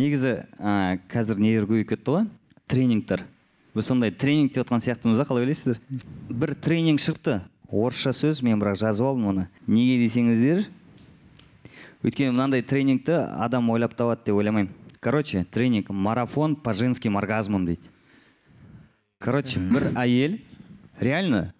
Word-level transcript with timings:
негізі 0.00 0.32
ә, 0.56 0.98
қазір 1.12 1.38
нелер 1.38 1.68
көбейіп 1.68 1.92
кетті 1.92 2.16
ғой? 2.16 2.26
Тренингтер. 2.70 3.26
Біз 3.74 3.86
сондай 3.86 4.10
тренинг 4.10 4.54
деп 4.54 4.64
жатқан 4.64 4.82
сияқтымыз 4.82 5.20
да 5.20 5.26
қалай 5.28 5.44
ойлайсыздар 5.44 5.78
бір 6.30 6.54
тренинг 6.56 7.02
шықты. 7.02 7.40
Орысша 7.70 8.10
сөз 8.16 8.40
мен 8.42 8.58
бірақ 8.58 8.80
жазып 8.80 9.06
алдым 9.06 9.28
оны. 9.30 9.48
Неге 9.68 10.00
десеңіздер? 10.02 10.64
Өйткені 12.02 12.32
мынандай 12.32 12.64
тренингті 12.66 13.20
адам 13.38 13.70
ойлап 13.70 13.94
табады 13.94 14.24
деп 14.26 14.40
ойламаймын. 14.40 14.72
Короче 15.00 15.44
тренинг 15.44 15.90
марафон 15.90 16.56
по 16.56 16.74
женским 16.74 17.16
оргазмам 17.16 17.66
дейді. 17.66 17.86
Короче 19.20 19.60
бір 19.60 19.92
әйел 19.94 20.38
реально 20.98 21.52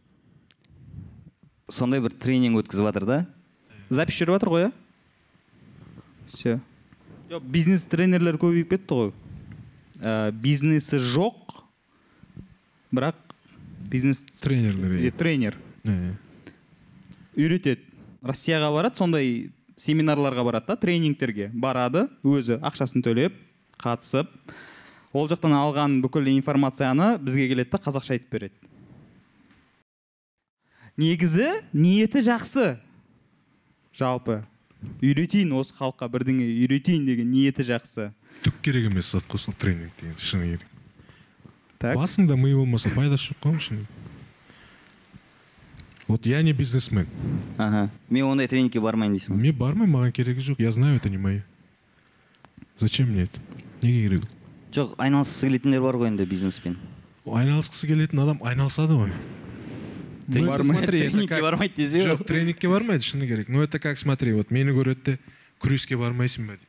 сондай 1.70 2.01
бір 2.01 2.16
тренинг 2.19 2.65
өткізіп 2.65 2.91
жатыр 2.91 3.07
да. 3.07 3.20
Запись 3.91 4.19
жүріп 4.19 4.38
жатыр 4.38 4.51
ғой 4.51 4.65
иә 4.65 4.73
все 6.30 6.61
жоқ 7.30 7.45
бизнес 7.47 7.84
тренерлер 7.87 8.39
көбейіп 8.41 8.73
кетті 8.73 8.97
ғой 8.98 9.11
ә, 10.02 10.33
бизнесі 10.34 10.98
жоқ 10.98 11.55
бірақ 12.91 13.20
бизнес 13.93 14.25
тренерлер 14.43 14.97
е, 14.98 15.12
тренер 15.15 15.59
үйретеді 17.39 17.87
россияға 18.27 18.73
барады 18.75 18.98
сондай 18.98 19.30
семинарларға 19.79 20.43
барады 20.48 20.73
да 20.73 20.80
тренингтерге 20.83 21.53
барады 21.55 22.09
өзі 22.27 22.59
ақшасын 22.59 23.06
төлеп 23.06 23.39
қатысып 23.78 24.33
ол 25.15 25.31
жақтан 25.31 25.55
алған 25.55 26.01
бүкіл 26.03 26.33
информацияны 26.34 27.15
бізге 27.23 27.47
келеді 27.55 27.70
да 27.70 27.84
қазақша 27.87 28.19
айтып 28.19 28.34
береді 28.34 28.70
негізі 31.01 31.48
ниеті 31.73 32.20
жақсы. 32.27 32.77
Жалпы. 33.97 34.42
Үйретейін 35.02 35.52
осы 35.59 35.75
халыққа 35.79 36.09
бірдеңе 36.12 36.47
үйретейін 36.47 37.06
деген 37.06 37.31
ниеті 37.31 37.67
жақсы. 37.69 38.11
Түк 38.45 38.61
керек 38.62 38.91
емес 38.91 39.12
зат 39.12 39.27
қой 39.28 39.39
сол 39.39 39.55
тренинг 39.55 39.92
деген 40.00 40.17
шыны 40.19 40.53
керек. 40.55 40.67
Так. 41.78 41.97
Басыңда 41.97 42.36
ми 42.36 42.55
болмаса 42.55 42.91
пайдасы 42.91 43.33
жоқ 43.33 43.42
қой 43.45 43.61
шыны. 43.61 43.86
Вот 46.08 46.27
я 46.27 46.42
не 46.42 46.53
бизнесмен. 46.53 47.06
Аха 47.58 47.91
мен 48.08 48.25
ондай 48.25 48.48
тренингке 48.48 48.81
бармаймын 48.81 49.17
дейсің 49.19 49.36
ғой. 49.36 49.41
Мен 49.41 49.55
бармаймын 49.56 49.97
маған 49.97 50.12
керегі 50.12 50.41
жоқ. 50.53 50.56
Я 50.62 50.73
знаю 50.73 50.97
это 50.97 51.08
не 51.08 51.19
мое 51.19 51.45
зачем 52.81 53.08
мне 53.11 53.23
это? 53.25 53.41
Неге 53.83 54.08
керек 54.08 54.20
ол? 54.25 54.28
Жоқ 54.73 54.95
айналысқысы 54.98 55.48
келетіндер 55.48 55.83
бар 55.83 55.97
ғой 56.01 56.08
енді 56.11 56.25
бизнеспен. 56.27 56.77
Айналысқысы 57.27 57.86
келетін 57.91 58.23
адам 58.25 58.41
айналысады 58.42 58.97
ғой 58.97 59.12
Ну, 59.12 59.12
это 59.12 59.12
Бармайды. 59.12 59.19
смотри, 59.19 60.19
это 60.19 60.20
тренингке 60.33 61.41
бармайды 61.42 61.75
десе 61.77 62.05
жоқ 62.06 62.25
тренингке 62.27 62.69
бармайды 62.69 63.05
шыны 63.05 63.27
керек 63.27 63.48
ну 63.48 63.62
это 63.62 63.78
как 63.78 63.98
смотри 63.98 64.33
вот 64.33 64.50
мені 64.50 64.73
көреді 64.73 65.05
де 65.05 65.19
күреске 65.61 65.98
бармайсың 65.98 66.47
ба 66.47 66.56
дейді 66.56 66.69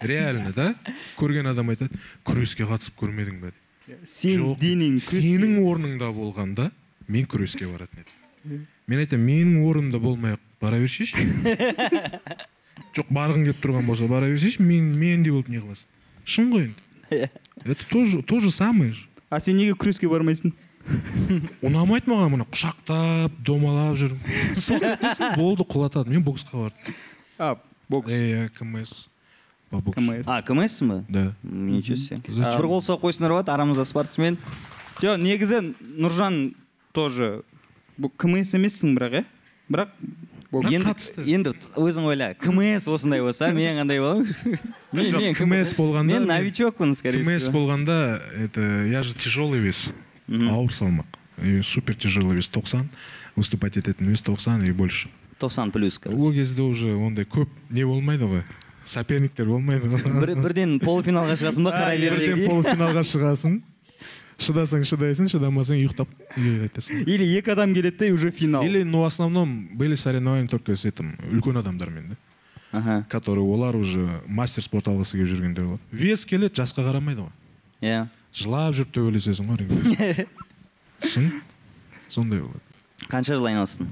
реально 0.00 0.52
да? 0.52 0.74
Көрген 1.16 1.48
адам 1.50 1.70
айтады 1.74 1.98
күреске 2.24 2.66
қатысып 2.68 2.96
көрмедің 3.00 3.40
ба 3.40 3.52
дейді 3.52 4.06
сен 4.08 4.54
денең 4.60 4.98
сенің 5.02 5.60
орныңда 5.64 6.10
болғанда 6.14 6.70
мен 7.08 7.26
күреске 7.26 7.68
баратын 7.70 8.04
едім 8.04 8.66
мен 8.86 9.04
айтамын 9.04 9.24
менің 9.24 9.64
орнымда 9.68 10.00
болмай 10.00 10.36
ақ 10.36 10.42
бара 10.60 10.80
берсейші 10.80 11.16
жоқ 12.96 13.10
барғың 13.10 13.48
келіп 13.48 13.62
тұрған 13.62 13.86
болса 13.88 14.08
бара 14.10 14.28
берсейші 14.30 14.62
мен 14.62 14.92
мендей 14.98 15.32
болып 15.34 15.48
не 15.48 15.60
қыласың? 15.62 15.88
Шын 16.24 16.50
ғой 16.52 16.68
енді? 16.68 16.84
Это 17.64 17.86
тоже 17.88 18.22
то 18.22 18.40
же 18.40 18.50
самое 18.50 18.92
же. 18.92 19.06
А 19.30 19.40
сен 19.40 19.56
неге 19.56 19.74
күреске 19.74 20.08
бармайсың 20.08 20.52
ұнамайды 21.64 22.10
маған 22.10 22.34
мына 22.34 22.46
құшақтап 22.50 23.38
домалап 23.44 23.96
етесің, 23.96 25.36
болды 25.38 25.64
құлатады. 25.64 26.10
Мен 26.12 26.24
боксқа 26.24 26.66
бардым. 26.66 26.94
А 27.38 27.56
бокс? 27.88 28.12
Иә 28.12 28.50
кмс. 28.58 29.08
КМС. 29.74 30.28
а 30.28 30.42
кмсің 30.42 30.88
ба 30.88 31.04
да. 31.08 31.32
Ничего 31.42 31.96
себе. 31.96 32.20
Бір 32.28 32.68
қол 32.68 32.82
соғып 32.84 33.08
қойсыңдар 33.08 33.32
болады 33.34 33.50
арамызда 33.50 33.84
спортсмен. 33.88 34.38
Жоқ 35.02 35.18
негізі 35.18 35.74
нұржан 35.98 36.54
тоже 36.94 37.42
кмс 37.98 38.54
емессің 38.54 38.94
бірақ 38.94 39.18
иә 39.18 39.24
бірақ 39.72 39.88
енді, 40.70 40.86
қатысты. 40.86 41.24
енді 41.26 41.54
өзің 41.74 42.06
ойла 42.12 42.28
кмс 42.38 42.86
осындай 42.86 43.22
болса 43.24 43.50
мен 43.50 43.80
қандай 43.80 43.98
боламын 43.98 44.30
мен, 44.92 45.34
КМС 45.34 45.74
болғанда 45.74 46.20
мен 46.20 46.28
новичокпын 46.30 46.94
скорее 46.94 47.24
кмс 47.24 47.48
всего. 47.48 47.58
болғанда 47.58 48.22
это 48.38 48.86
я 48.86 49.02
же 49.02 49.14
тяжелый 49.14 49.58
вес. 49.58 49.92
Ауыр 50.28 50.72
салмақ. 50.72 51.06
И 51.42 51.62
супер 51.62 51.94
тяжелый 51.94 52.36
вес 52.36 52.48
90 52.48 52.86
выступать 53.36 53.76
ететін 53.76 54.08
вес 54.08 54.22
90 54.22 54.64
и 54.66 54.72
больше. 54.72 55.08
90 55.40 55.70
плюс 55.72 56.00
ол 56.06 56.32
кезде 56.32 56.62
уже 56.62 56.94
ондай 56.94 57.24
көп 57.24 57.48
не 57.70 57.84
болмайды 57.84 58.24
ғой. 58.24 58.44
Соперниктер 58.84 59.46
болмайды 59.46 59.88
ғой. 59.88 60.02
Бір, 60.20 60.34
бірден 60.40 60.78
полуфиналға 60.80 61.36
шығасың 61.40 61.64
ба 61.64 61.72
қара 61.74 61.96
бірден 61.96 62.18
бердегі 62.18 62.48
полуфиналға 62.48 63.02
шығасың. 63.08 63.62
Шыдасаң 64.34 64.82
шыдайсың 64.82 65.28
шыдамасаң 65.30 65.78
ұйықтап 65.78 66.10
үйге 66.36 66.64
қайтасың. 66.64 67.04
Или 67.06 67.26
екі 67.38 67.52
адам 67.54 67.74
келеді 67.74 67.98
де 67.98 68.08
и 68.08 68.12
уже 68.12 68.30
финал. 68.30 68.64
Или 68.64 68.82
ну 68.82 69.02
в 69.02 69.04
основном 69.04 69.68
были 69.76 69.94
соревнования 69.94 70.48
только 70.48 70.74
с 70.74 70.84
этим 70.84 71.16
үлкен 71.30 71.58
адамдармен 71.58 72.10
да? 72.10 72.16
Аха 72.72 73.06
которые 73.08 73.44
олар 73.44 73.76
уже 73.76 74.22
мастер 74.26 74.64
спорт 74.64 74.88
алғысы 74.88 75.16
келіп 75.16 75.30
жүргендер 75.30 75.64
болады 75.64 75.82
вес 75.92 76.26
келеді 76.26 76.60
жасқа 76.62 76.82
қарамайды 76.82 77.22
ғой. 77.22 77.32
Иә. 77.80 78.08
Жылап 78.34 78.74
жүріп 78.74 78.92
төбелесесің 78.94 79.48
ғой 79.50 80.26
шын? 81.14 81.30
Сондай 82.08 82.40
болады. 82.40 82.60
Қанша 83.10 83.36
жыл 83.38 83.46
айналыстың 83.50 83.88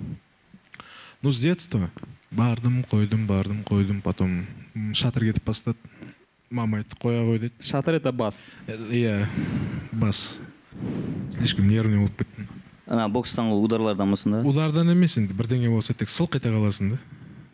ну 1.22 1.30
с 1.30 1.41
детства. 1.41 1.91
Бардым 2.30 2.82
қойдым 2.91 3.26
бардым 3.26 3.62
қойдым. 3.62 4.00
Потом 4.03 4.47
шатыр 4.94 5.28
кетіп 5.30 5.44
бастады. 5.44 5.78
Мама 6.50 6.78
айтты 6.78 6.97
қоя 6.97 7.22
қой 7.22 7.38
деді. 7.38 7.54
Шатыр 7.62 7.94
это 7.94 8.12
бас. 8.12 8.38
Иә 8.66 9.26
бас. 9.92 10.41
Слишком 11.30 11.69
нервный 11.69 11.98
болып 12.00 12.16
кеттім. 12.19 12.48
Ана 12.86 13.09
бокстан 13.09 13.53
ударлардан 13.53 14.10
болсын 14.10 14.32
да? 14.32 14.41
Удардан 14.42 14.91
емес 14.91 15.16
енді 15.16 15.34
бірдеңе 15.34 15.70
болса 15.70 15.94
тек 15.94 16.10
сылқ 16.10 16.36
ете 16.41 16.50
қаласың 16.50 16.97
да. 16.97 16.98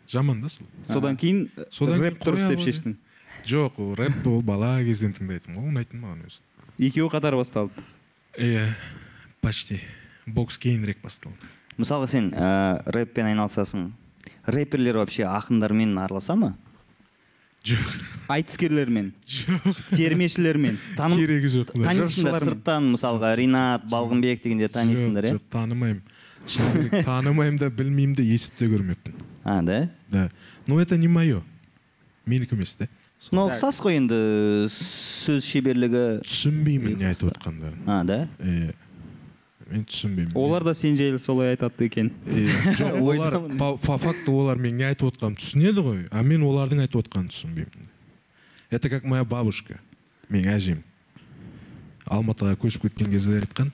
Жаман 0.09 0.41
да 0.41 0.49
сол 0.49 0.65
содан 0.83 1.15
кейін 1.19 1.49
Содан 1.69 2.01
рэп 2.01 2.17
дұрыс 2.23 2.47
деп 2.49 2.59
ғой. 2.59 2.65
шештің. 2.65 2.95
Жоқ 3.45 3.77
ол 3.77 3.93
рэпті 3.99 4.27
ол 4.33 4.41
бала 4.41 4.79
кезден 4.83 5.13
тыңдайтынмын 5.13 5.61
ғой 5.61 5.69
ұнайтын 5.75 6.01
маған 6.01 6.25
өзі. 6.25 6.41
Екеуі 6.79 7.11
қатар 7.11 7.35
басталды. 7.37 7.83
Иә 8.39 8.71
почти. 9.43 9.81
Бокс 10.25 10.57
кейінірек 10.61 11.01
басталды. 11.03 11.49
Мысалға 11.79 12.09
сен 12.11 12.31
ә, 12.35 12.81
рэппен 12.91 13.29
айналысасың. 13.31 13.89
Рэперлер 14.49 14.99
вообще 14.99 15.27
ақындармен 15.27 15.97
араласа 15.99 16.35
ма? 16.35 16.55
Жоқ. 17.63 17.91
Айтыскерлермен? 18.31 19.11
Жоқ. 19.27 19.67
Термешілермен? 19.91 20.77
Таным 20.95 21.19
керегі 21.19 21.51
жоқ 21.57 21.73
танисыңдар 21.75 22.45
сырттан 22.47 22.87
мысалға 22.93 23.33
ринат 23.35 23.83
балғынбек 23.91 24.43
дегендерді 24.45 24.77
танисыңдар 24.77 25.27
иә 25.27 25.35
жоқ 25.35 25.45
танымаймын. 25.51 26.03
Шыны 26.47 26.71
керек 26.77 27.05
танымаймын 27.09 27.59
да 27.59 27.69
білмеймін 27.69 28.15
де 28.15 28.27
естіп 28.31 28.61
те 28.63 28.71
көрмеппін. 28.71 29.19
А 29.43 29.61
да? 29.61 29.89
Да. 30.07 30.29
Ну 30.67 30.79
это 30.79 30.97
не 30.97 31.07
мое 31.11 31.41
менікі 32.25 32.55
емес 32.55 32.75
та 32.79 32.87
ну 33.31 33.47
ұқсас 33.49 33.79
қой 33.83 33.99
енді 33.99 34.17
сөз 34.73 35.45
шеберлігі. 35.47 36.03
Түсінбеймін 36.25 36.95
не 36.99 37.09
айтып 37.11 37.33
отқандарын. 37.33 37.81
А 37.87 38.03
да? 38.07 38.19
Иә 38.39 38.71
мен 39.69 39.83
түсінбеймін. 39.85 40.33
Олар 40.39 40.63
да 40.65 40.73
сен 40.73 40.95
жайлы 40.97 41.19
солай 41.21 41.51
айтады 41.53 41.85
екен. 41.85 42.11
Жоқ 42.79 42.99
олар 43.03 43.37
по 43.59 43.97
факту 43.97 44.33
олар 44.33 44.57
мен 44.57 44.77
не 44.77 44.87
айтып 44.87 45.11
отқанымды 45.11 45.43
түсінеді 45.43 45.83
ғой 45.85 45.99
а 46.09 46.23
мен 46.23 46.41
олардың 46.47 46.85
айтып 46.85 47.03
отқанын 47.03 47.29
түсінбеймін. 47.33 47.89
Это 48.71 48.89
как 48.89 49.03
моя 49.03 49.25
бабушка 49.25 49.79
менің 50.29 50.55
әжем. 50.55 50.83
Алматыға 52.05 52.55
көшіп 52.57 52.87
кеткен 52.87 53.11
кезде 53.11 53.41
айтқан 53.43 53.69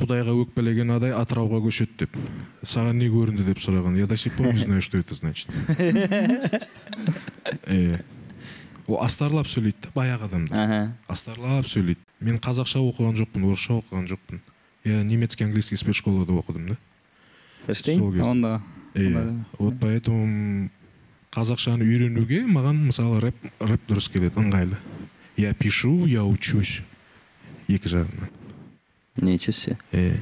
құдайға 0.00 0.32
өкпелеген 0.46 0.94
адай 0.94 1.12
атырауға 1.12 1.60
көшеді 1.66 2.06
деп. 2.06 2.16
Саған 2.64 2.96
не 3.02 3.10
көрінді? 3.12 3.44
деп 3.44 3.60
сұраған. 3.60 3.98
Я 3.98 4.06
до 4.06 4.16
сих 4.16 4.32
пор 4.36 4.54
не 4.54 4.56
знаю 4.64 4.80
что 4.80 4.96
это 4.96 5.14
значит. 5.14 5.48
Иә 7.66 8.00
ол 8.90 8.98
астарлап 9.04 9.46
сөйлейді 9.50 9.86
да 9.86 9.92
баяғы 9.94 10.26
адамдар 10.26 10.94
астарлап 11.08 11.68
сөйлейді. 11.70 12.00
Мен 12.20 12.40
қазақша 12.42 12.82
оқыған 12.82 13.16
жоқпын 13.20 13.46
орысша 13.46 13.78
оқыған 13.78 14.08
жоқпын. 14.10 14.42
Я 14.84 15.02
немецкий 15.04 15.44
английский 15.44 15.76
спецшколада 15.76 16.32
оқыдым 16.32 16.74
да. 16.74 16.76
Онда. 18.24 18.60
Иә 18.94 19.44
вот 19.58 19.74
поэтому 19.80 20.70
қазақшаны 21.30 21.86
үйренуге 21.86 22.42
маған 22.50 22.82
мысалы 22.90 23.20
рэп 23.22 23.36
рэп 23.60 23.86
дұрыс 23.86 24.10
келеді 24.10 24.42
ыңғайлы. 24.42 24.80
Я 25.36 25.54
пишу 25.54 26.06
я 26.06 26.24
учусь. 26.24 26.82
Екі 27.68 27.86
жағынан. 27.86 28.39
Ничего 29.16 29.52
себе 29.52 29.78
иә 29.92 30.16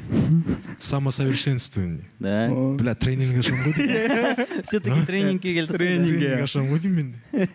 самосовершенствование. 0.80 2.04
Да. 2.18 2.48
Бля 2.78 2.94
тренинг 2.94 3.38
ашамын 3.38 3.64
ғой 3.66 3.74
деймін 3.76 4.62
все 4.64 4.80
таки 4.80 5.06
тренингке 5.06 5.54
келдік 5.54 5.76
тренинг 5.76 6.42
ашамын 6.42 6.70
ғой 6.72 6.80
деймін 6.80 6.96
мен 6.96 7.14
де 7.32 7.48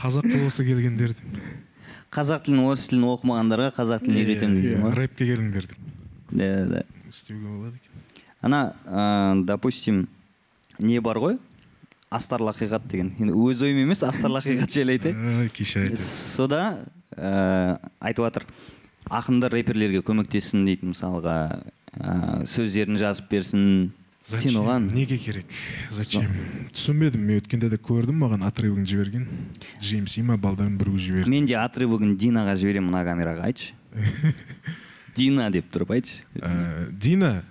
қазақ 0.00 0.26
болғысы 0.26 0.64
келгендер 0.66 1.14
қазақ 2.10 2.46
тілін 2.48 2.64
орыс 2.66 2.88
тілін 2.90 3.06
оқымағандарға 3.14 3.70
қазақ 3.76 4.02
тілін 4.06 4.18
үйретемін 4.24 4.56
дейсің 4.60 4.82
ғой 4.86 4.96
рэпке 4.98 5.28
келіңдер 5.30 5.68
деп. 5.70 5.78
Да 6.30 6.48
да 6.66 6.82
істеуге 7.10 7.46
болады 7.46 7.76
екен. 7.76 8.26
Ана 8.42 8.74
допустим 9.46 10.08
не 10.78 11.00
бар 11.00 11.18
ғой? 11.22 11.38
Астарлы 12.10 12.50
ақиқат 12.50 12.88
деген. 12.90 13.12
Енді 13.20 13.36
өз 13.38 13.62
ойым 13.62 13.84
емес 13.84 14.02
астарлы 14.02 14.40
ақиқат 14.40 14.72
жайлы 14.74 14.92
айтайын. 14.98 15.38
Ай, 15.44 15.48
кеше 15.54 15.84
айтады. 15.84 16.02
Сода 16.02 16.62
айтып 17.14 18.24
жатыр 18.26 18.46
ақындар 19.08 19.54
рэперлерге 19.54 20.02
көмектессін 20.06 20.66
дейді 20.68 20.90
мысалға 20.92 21.36
ә, 21.96 22.44
сөздерін 22.46 22.98
жазып 23.00 23.30
берсін. 23.30 23.64
Сен 24.20 24.38
Зачем? 24.38 24.60
оған? 24.60 24.90
Неге 24.92 25.16
керек? 25.18 25.46
Зачем? 25.90 26.28
Түсінбедім. 26.76 27.22
Мен 27.24 27.40
өткенде 27.40 27.70
де 27.72 27.78
көрдім 27.80 28.20
маған 28.20 28.44
отрывогын 28.46 28.84
жіберген. 28.86 29.24
Джеймс 29.80 30.18
има 30.20 30.36
балдарын 30.36 30.76
біреу 30.78 30.98
жіберді. 31.00 31.30
Мен 31.32 31.46
де 31.48 31.56
отрывогын 31.58 32.12
динаға 32.20 32.54
жіберемін 32.60 32.92
мына 32.92 33.02
камераға. 33.08 33.48
Айтшы. 33.48 33.72
Дина 35.16 35.48
деп 35.50 35.72
тұрып 35.72 35.96
айтшы. 35.96 36.20
Ә, 36.36 36.92
дина 36.92 37.42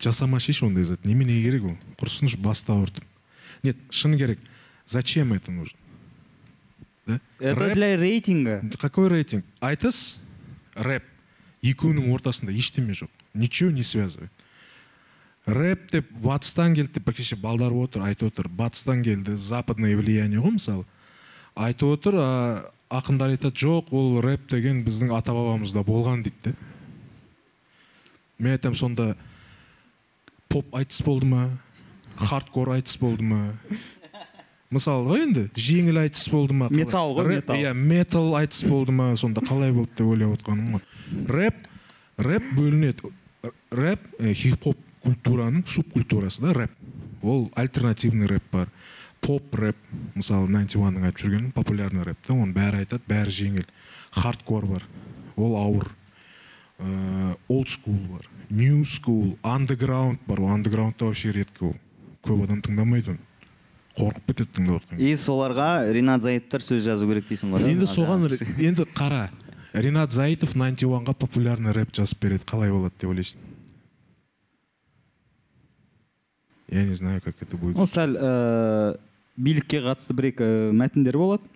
жасамашиш 0.00 0.62
ондай 0.62 0.86
зат. 0.88 1.04
Неменеге 1.04 1.42
керек 1.50 1.64
ол? 1.64 1.76
Құрысыншы 1.98 2.38
басты 2.40 2.72
ауыртып 2.72 3.04
нет 3.62 3.76
шыны 3.90 4.16
керек. 4.16 4.38
Зачем 4.86 5.32
это 5.32 5.50
нужно? 5.50 5.78
Да? 7.06 7.20
это 7.38 7.60
Рэп- 7.60 7.74
для 7.74 7.96
рейтинга. 7.96 8.62
Какой 8.78 9.08
рейтинг? 9.08 9.44
Айтыс? 9.60 10.20
Рэп. 10.78 11.04
Екеуінің 11.62 12.12
ортасында 12.14 12.54
ештеме 12.54 12.94
жоқ 12.94 13.10
ничего 13.34 13.70
не 13.70 13.82
связывает. 13.82 14.30
Рэп 15.46 15.90
деп 15.90 16.10
батыстан 16.22 16.74
келді 16.76 16.98
деп 16.98 17.08
әкеше 17.10 17.36
балдар 17.40 17.72
отыр 17.72 18.04
айтып 18.06 18.32
отыр 18.32 18.48
батыстан 18.48 19.02
келді 19.02 19.36
западное 19.36 19.96
влияние 19.96 20.42
ғой 20.44 20.58
мысалы 20.58 20.84
айтып 21.56 21.96
отыр 21.96 22.18
а, 22.20 22.70
ақындар 22.90 23.32
айтады 23.32 23.56
жоқ 23.56 23.90
ол 23.96 24.20
рэп 24.20 24.48
деген 24.52 24.84
біздің 24.84 25.14
ата 25.16 25.32
бабамызда 25.32 25.82
болған 25.88 26.22
дейді 26.26 26.50
да 26.50 26.54
мен 28.38 28.52
айтамын 28.52 28.78
сонда 28.78 29.16
поп 30.48 30.74
айтыс 30.76 31.02
болды 31.02 31.26
ма? 31.26 31.48
Хардкор 32.16 32.70
айтыс 32.76 32.96
болды 33.00 33.24
ма? 33.24 33.40
Мысалы 34.74 35.06
ғой 35.08 35.22
енді 35.26 35.44
жеңіл 35.56 36.00
айтыс 36.02 36.28
болды 36.32 36.54
ма? 36.54 36.68
Металл 36.70 37.14
ғой, 37.16 37.38
металл. 37.38 37.56
иә 37.56 37.72
метал 37.74 38.34
айтыс 38.36 38.64
болды 38.68 38.92
ма 38.92 39.14
сонда 39.16 39.40
қалай 39.44 39.72
болды 39.72 39.90
деп 39.96 40.06
ойлап 40.06 40.36
отқаным 40.38 40.76
ғой. 40.76 40.82
Рэп 41.28 41.66
рэп 42.18 42.52
бөлінеді. 42.56 43.12
Рэп 43.70 44.06
хип 44.34 44.62
хоп 44.64 44.78
культураның 45.04 45.64
субкультурасы 45.66 46.42
да 46.42 46.54
рэп. 46.54 46.72
Ол 47.22 47.50
альтернативный 47.54 48.26
рэп 48.26 48.50
бар. 48.52 48.72
Поп 49.20 49.54
рэп 49.54 49.76
мысалы 50.14 50.48
найнти 50.48 50.78
уанның 50.78 51.08
айтып 51.08 51.24
жүргені 51.24 51.52
популярный 51.52 52.04
рэп 52.06 52.26
та 52.26 52.34
оның 52.34 52.52
бәрі 52.56 52.84
айтады 52.84 53.02
бәрі 53.08 53.34
жеңіл. 53.34 53.70
Хардкор 54.10 54.66
бар 54.66 54.88
ол 55.36 55.56
ауыр. 55.56 55.88
Олд 57.48 57.68
скул 57.72 57.98
бар 58.12 58.28
нью 58.50 58.84
скул 58.84 59.38
андеграунд 59.42 60.20
бар. 60.26 60.40
Ол 60.40 60.50
андеграундта 60.50 61.04
вообще 61.04 61.32
редко 61.32 61.64
ол. 61.72 61.76
Көп 62.22 62.44
адам 62.44 62.62
тыңдамайды 62.62 63.14
оны. 63.14 63.27
Қорқып 63.98 64.30
кетеді 64.32 64.54
тыңдап 64.58 64.80
отқан 64.82 65.02
и 65.02 65.12
соларға 65.18 65.68
ринат 65.92 66.22
зайыптар 66.24 66.64
сөз 66.64 66.84
жазу 66.86 67.08
керек 67.10 67.28
дейсің 67.28 67.52
ғой 67.56 67.68
енді 67.72 67.88
соған 67.90 68.26
енді 68.70 68.86
қара 68.94 69.28
ринат 69.74 70.14
заитов 70.14 70.54
найнти 70.56 70.86
уанға 70.88 71.14
популярный 71.18 71.74
рэп 71.76 71.92
жазып 71.98 72.22
береді 72.22 72.46
қалай 72.48 72.70
болады 72.72 72.94
деп 73.00 73.10
ойлайсың? 73.10 73.44
Я 76.70 76.82
не 76.84 76.94
знаю 76.94 77.22
как 77.24 77.34
это 77.40 77.56
будет. 77.56 77.76
Ол 77.80 77.86
сәл 77.88 78.12
ә, 78.20 78.98
билікке 79.40 79.80
қатысты 79.80 80.12
бір 80.12 80.26
екі 80.32 80.48
мәтіндер 80.76 81.16
болады. 81.16 81.48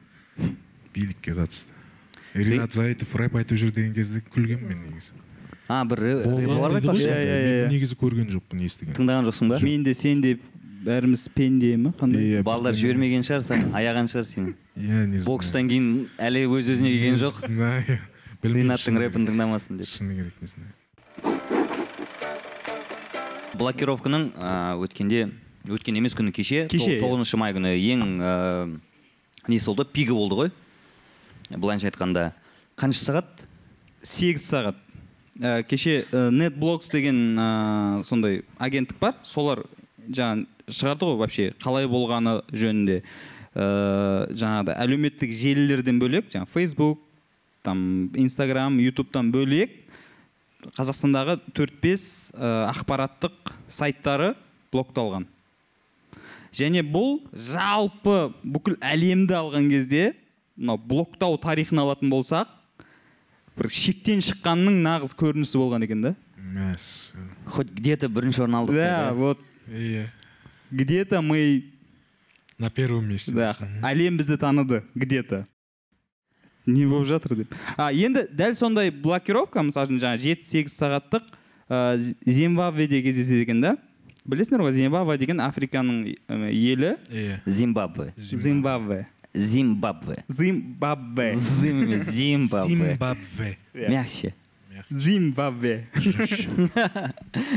Билікке 0.94 1.34
қатысты. 1.36 1.74
Ринат 2.32 2.72
заитов 2.72 3.12
рэп 3.20 3.36
айтып 3.42 3.60
жүр 3.60 3.74
деген 3.76 3.92
кезде 3.92 4.22
күлгенмін 4.32 4.70
мен 4.72 4.86
негізі. 4.86 5.12
А 5.68 5.82
бір 5.84 6.00
Иә, 6.00 6.22
иә, 6.96 7.36
иә. 7.42 7.68
негізі 7.68 7.96
көрген 8.00 8.32
жоқпын 8.32 8.64
естіген 8.64 8.96
тыңдаған 8.96 9.28
жоқсың 9.28 9.52
ба? 9.52 9.60
Мен 9.62 9.84
де 9.84 9.92
сен 9.94 10.20
де 10.24 10.38
бәріміз 10.84 11.28
пенде 11.34 11.76
ме 11.76 11.92
қандай? 11.98 12.22
Иә, 12.22 12.42
балдар 12.46 12.72
бірдеңе. 12.74 12.80
жібермеген 12.82 13.26
шығар 13.26 13.44
саған 13.46 13.74
аяған 13.78 14.08
шығар 14.10 14.26
сені. 14.28 14.54
Не 14.76 15.18
знаю. 15.18 15.24
Бокстан 15.26 15.68
кейін 15.70 15.88
әлі 16.18 16.44
өз 16.48 16.70
өзіне 16.74 16.90
келген 16.94 17.18
жоқ. 17.22 17.42
Не 17.48 17.54
знаю. 17.56 17.98
Білмеймін 18.42 18.72
ринаттың 18.72 18.98
рэпін 18.98 19.26
тыңдамасын 19.30 19.78
деп. 19.78 19.86
Шыны 19.86 20.16
керек 20.18 20.40
не 20.42 20.48
знаю. 20.50 21.82
Блокировканың 23.58 24.30
өткенде 24.82 25.26
өткен 25.70 25.98
емес 26.00 26.16
күні 26.18 26.32
кеше 26.34 26.64
Кеше, 26.72 26.96
то- 26.98 27.04
тоғызыншы 27.06 27.38
май 27.38 27.52
күні 27.54 27.74
ең 27.78 28.02
несі 29.48 29.68
болды 29.70 29.84
пигі 29.92 30.16
болды 30.16 30.34
ғой. 30.40 30.50
Былайынша 31.52 31.90
айтқанда 31.92 32.32
қанша 32.80 33.04
сағат? 33.04 33.44
Сегіз 34.02 34.42
сағат. 34.48 34.78
Ә, 35.38 35.62
кеше 35.62 36.02
ә, 36.10 36.30
netblocks 36.32 36.90
деген 36.92 37.36
ә, 37.38 38.02
сондай 38.04 38.42
агенттік 38.58 38.98
бар. 38.98 39.14
Солар 39.22 39.62
жаңа 40.08 40.46
шығарды 40.72 41.08
ғой 41.08 41.18
вообще 41.20 41.52
қалай 41.62 41.88
болғаны 41.90 42.40
жөнінде. 42.52 43.02
Ә, 43.52 43.64
жаңағыдай 44.32 44.78
әлеуметтік 44.80 45.32
желілерден 45.36 45.98
бөлек 46.00 46.30
жаңа 46.32 46.48
facebook 46.48 47.02
там 47.62 48.08
инстаграм 48.16 48.78
ютубтан 48.80 49.28
бөлек 49.34 49.74
қазақстандағы 50.76 51.36
4-5 51.52 52.06
ақпараттық 52.70 53.52
сайттары 53.68 54.32
блокталған. 54.72 55.26
Және 56.52 56.82
бұл 56.84 57.22
жалпы 57.32 58.32
бүкіл 58.44 58.76
әлемді 58.84 59.36
алған 59.38 59.68
кезде 59.72 60.12
мынау 60.56 60.78
блоктау 60.78 61.38
тарихын 61.40 61.80
алатын 61.82 62.12
болсақ 62.12 62.50
бір 63.56 63.68
шектен 63.72 64.22
шыққанның 64.24 64.82
нағыз 64.84 65.16
көрінісі 65.18 65.60
болған 65.60 65.86
екен 65.88 66.04
да. 66.04 66.14
Хоть 67.46 67.72
где 67.72 67.96
то 67.96 68.08
бірінші 68.08 68.44
орын 68.44 68.60
алдық 68.60 68.76
да 68.76 69.12
вот. 69.16 69.40
Иә. 69.68 70.06
Где 70.72 71.04
то 71.04 71.22
мы 71.22 71.72
на 72.58 72.70
первом 72.70 73.08
месте 73.08 73.32
да. 73.32 73.54
әлем 73.82 74.16
бізді 74.16 74.38
таныды 74.40 74.82
где 74.94 75.22
то 75.22 75.46
не 76.66 76.86
болып 76.86 77.08
жатыр 77.08 77.36
деп. 77.36 77.54
А 77.76 77.92
енді 77.92 78.28
дәл 78.30 78.54
сондай 78.54 78.90
блокировка 78.90 79.62
мысалы 79.66 79.90
үшін 79.90 80.02
жаңағы 80.02 80.22
жеті 80.22 80.46
сегіз 80.46 80.76
сағаттық 80.78 81.24
ә, 81.68 81.98
зимбабведе 82.24 83.02
кездеседі 83.02 83.42
екен 83.42 83.60
да? 83.60 83.76
Білесіңдер 84.24 84.62
ғой 84.62 84.76
зимбабве 84.76 85.18
деген 85.18 85.42
африканың 85.42 86.04
елі. 86.54 86.94
Иә 87.10 87.40
зимбабве. 87.46 88.12
Зимбабве. 88.16 89.08
Зимбабве. 89.34 90.22
Зимбабве. 90.28 91.34
Зимбабве. 91.34 92.68
Зимбабве. 92.68 93.58
Мягче 93.74 94.34
зимбабве. 94.90 95.88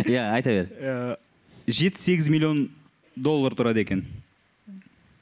Иә 0.05 0.23
айта 0.35 0.49
бер. 0.49 0.67
Э, 0.79 1.15
жеті 1.67 2.01
сегіз 2.01 2.29
миллион 2.29 2.69
доллар 3.15 3.55
тұрады 3.57 3.83
екен. 3.83 4.05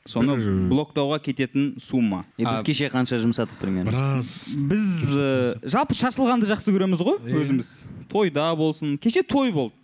Соны 0.03 0.35
блоктауға 0.67 1.21
кететін 1.23 1.77
сумма. 1.79 2.25
Е, 2.35 2.43
біз 2.43 2.59
кеше 2.67 2.89
қанша 2.91 3.21
жұмсадық 3.21 3.55
примерно? 3.61 3.87
Біраз. 3.87 4.31
Біз 4.59 4.87
э, 5.15 5.27
жалпы 5.63 5.95
шашылғанды 5.95 6.49
жақсы 6.49 6.73
көреміз 6.75 7.03
ғой 7.07 7.21
өзіміз. 7.23 7.69
Тойда 8.11 8.49
болсын. 8.59 8.97
Кеше 8.99 9.23
той 9.23 9.53
болды. 9.55 9.77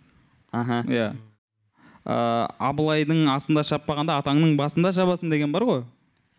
Аха. 0.52 0.82
Иә. 0.84 1.06
Э, 2.04 2.18
абылайдың 2.60 3.30
асында 3.32 3.64
шаппағанда 3.64 4.18
атаңның 4.20 4.58
басында 4.60 4.92
шабасың 4.92 5.32
деген 5.32 5.56
бар 5.56 5.64
ғой. 5.64 5.82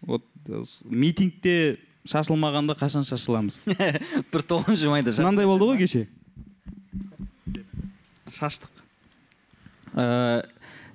Вот 0.06 0.30
э, 0.46 0.62
митингте 0.86 1.80
шашылмағанда 2.06 2.78
қашан 2.78 3.02
шашыламыз? 3.08 3.64
Бір 4.34 4.46
тоғызыншы 4.46 4.94
майда 4.94 5.10
шаш- 5.10 5.26
мынандай 5.26 5.50
болды 5.50 5.72
ғой 5.72 5.82
кеше. 5.82 6.06
Шаштық. 8.38 8.70
Ә, 9.98 10.46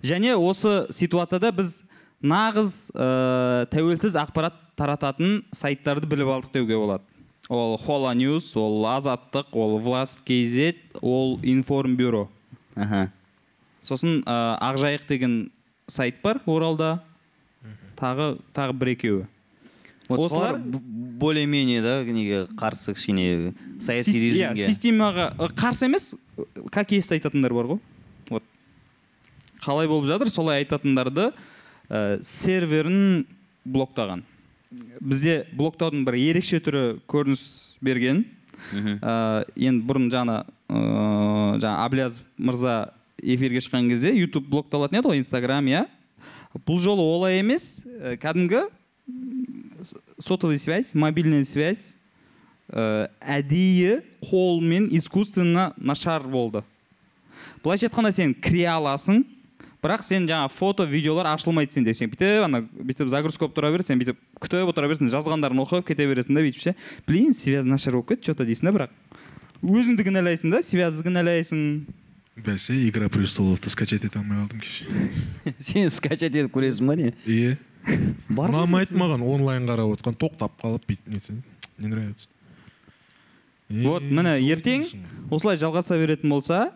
және 0.06 0.36
осы 0.38 0.86
ситуацияда 0.94 1.50
біз 1.56 1.82
нағыз 2.22 2.70
ә, 2.94 3.66
тәуелсіз 3.72 4.16
ақпарат 4.22 4.54
тарататын 4.78 5.42
сайттарды 5.56 6.06
біліп 6.10 6.30
алдық 6.36 6.52
деуге 6.54 6.76
болады. 6.78 7.04
Ол 7.48 7.76
хола 7.78 8.12
ньюс 8.18 8.52
ол 8.58 8.82
азаттық 8.90 9.52
ол 9.54 9.78
власт 9.78 10.20
kz 10.26 10.74
ол 11.02 11.38
информбюро. 11.42 12.28
Аха. 12.74 13.10
Сосын 13.80 14.22
ә, 14.26 14.58
ақжайық 14.60 15.06
деген 15.08 15.36
сайт 15.86 16.22
бар 16.22 16.40
оралда. 16.46 17.02
Тағы 17.96 18.36
тағы 18.52 18.72
бір 18.76 18.88
екеуі. 18.96 19.26
Вот 20.08 20.20
Осылар- 20.20 20.30
солар 20.30 20.58
б- 20.58 20.78
более-менее 21.18 21.80
да 21.82 22.04
неге 22.04 22.46
қарсы 22.54 22.94
кішкене 22.94 23.54
саяси 23.80 24.10
иә, 24.12 24.52
режимге? 24.54 24.66
системаға 24.66 25.32
ы, 25.38 25.48
қарсы 25.54 25.86
емес 25.86 26.14
как 26.70 26.92
есть 26.92 27.10
айтатындар 27.10 27.52
бар 27.54 27.64
ғой. 27.66 27.80
Қалай 29.66 29.88
болып 29.90 30.06
жатыр? 30.08 30.30
Солай 30.30 30.62
айтатындарды 30.62 31.30
ә, 31.90 32.20
серверін 32.22 33.26
блоктаған. 33.66 34.22
Бізде 35.00 35.44
блоктаудың 35.56 36.04
бір 36.06 36.16
ерекше 36.18 36.60
түрі 36.62 36.84
көрініс 37.10 37.42
берген. 37.84 38.24
Ә, 38.72 39.44
енді 39.56 39.84
бұрын 39.86 40.08
жаңа 40.12 40.38
ә, 40.68 40.80
жаңа 41.60 41.76
аблязов 41.84 42.24
мырза 42.38 42.92
эфирге 43.22 43.60
шыққан 43.64 43.88
кезде 43.90 44.14
ютуб 44.16 44.46
блокталатын 44.50 45.00
еді 45.00 45.10
ғой 45.12 45.20
инстаграм 45.20 45.66
иә? 45.70 45.84
Бұл 46.66 46.80
жолы 46.80 47.04
олай 47.04 47.40
емес. 47.42 47.84
Ә, 47.86 48.16
кәдімгі 48.20 48.62
м, 48.64 49.72
с- 49.84 49.94
сотовый 50.24 50.58
связь 50.58 50.94
мобильная 50.94 51.44
связь 51.44 51.94
ә, 52.72 53.08
әдейі 53.20 54.00
қолмен 54.24 54.88
искусственно 54.96 55.72
нашар 55.76 56.22
болды. 56.26 56.64
Былайша 57.62 57.86
айтқанда 57.90 58.12
сен 58.12 58.32
кіре 58.34 58.66
аласың 58.72 59.24
бірақ 59.82 60.04
сен 60.06 60.26
жаңағы 60.28 60.52
фото 60.54 60.86
видеолар 60.88 61.28
ашылмайды 61.32 61.74
сенде. 61.76 61.94
Сен 61.94 62.10
бүйтіп 62.12 62.46
ана 62.46 62.62
бүйтіп 62.62 63.10
загрузка 63.12 63.46
болып 63.46 63.56
тұра 63.58 63.70
береді 63.74 63.92
сен 63.92 64.00
бүйтіп 64.00 64.18
күтіп 64.40 64.72
отыра 64.72 64.90
бересің 64.90 65.10
жазғандарын 65.12 65.62
оқып 65.64 65.86
кете 65.90 66.06
бересің 66.08 66.38
да 66.38 66.44
бүйтіп 66.46 66.62
ше. 66.62 66.74
Блин 67.08 67.34
связь 67.36 67.68
нашар 67.68 67.98
болып 67.98 68.14
кетті 68.14 68.30
че 68.30 68.34
то 68.34 68.46
дейсің 68.48 68.70
да 68.70 68.74
бірақ 68.76 68.96
өзіңді 69.62 70.06
кінәлайсың 70.08 70.52
да 70.52 70.62
связьді 70.66 71.06
кінәлайсың 71.06 71.62
бәсе 72.36 72.76
игра 72.88 73.08
престоловты 73.08 73.70
скачать 73.70 74.04
ете 74.04 74.18
алмай 74.18 74.42
қалдым 74.42 74.60
кеше. 74.60 74.84
Сен 75.58 75.90
скачать 75.90 76.34
етіп 76.34 76.52
көресің 76.54 76.90
ба 76.90 76.96
не? 76.98 77.12
Иә 77.24 77.56
бар 78.28 78.52
ұнамайды 78.52 78.96
маған 78.98 79.24
онлайн 79.24 79.68
қарап 79.68 79.96
отқан 79.96 80.16
тоқтап 80.18 80.58
қалып 80.60 80.84
бүйтіп 80.88 81.12
нетсе 81.14 81.38
не 81.78 81.88
нравится. 81.88 82.28
Вот 83.68 84.04
міне 84.04 84.36
ертең 84.46 84.84
осылай 85.30 85.58
жалғаса 85.58 85.96
беретін 85.98 86.30
болса 86.30 86.70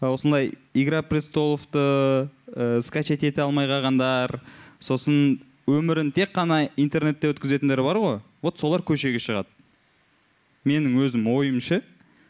осындай 0.00 0.52
игра 0.74 1.02
престоловты 1.02 2.28
ә, 2.58 2.80
скачать 2.82 3.22
ете 3.22 3.44
алмай 3.44 3.68
қалғандар 3.70 4.40
сосын 4.82 5.38
өмірін 5.68 6.10
тек 6.16 6.32
қана 6.34 6.64
интернетте 6.76 7.30
өткізетіндер 7.30 7.82
бар 7.86 7.96
ғой. 8.02 8.18
Вот 8.42 8.58
солар 8.58 8.82
көшеге 8.82 9.20
шығады. 9.22 9.48
Менің 10.66 10.98
өзім 11.06 11.24
ойым 11.32 11.60
ше 11.64 11.82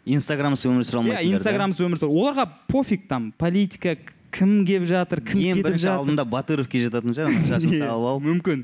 инстаграмсыз 0.08 0.68
өмір 0.70 0.84
сүре 0.88 0.98
иә 0.98 1.00
алмайтындар 1.02 1.24
да? 1.24 1.36
инстаграмсыз 1.36 1.84
өмір 1.84 2.00
сүру 2.00 2.14
оларға 2.22 2.44
пофиг 2.70 3.06
там 3.10 3.30
политика 3.36 3.96
кім 4.32 4.62
келіп 4.68 4.86
жатыр 4.88 5.20
кім 5.24 5.40
ең 5.52 5.62
бірінші 5.64 5.88
алдында 5.92 6.24
батыров 6.28 6.68
келе 6.70 6.88
жататын 6.88 7.16
шығар 7.16 7.34
шашын 7.48 7.74
Иә, 7.76 7.80
салып 7.82 8.08
алып. 8.12 8.24
мүмкін. 8.28 8.62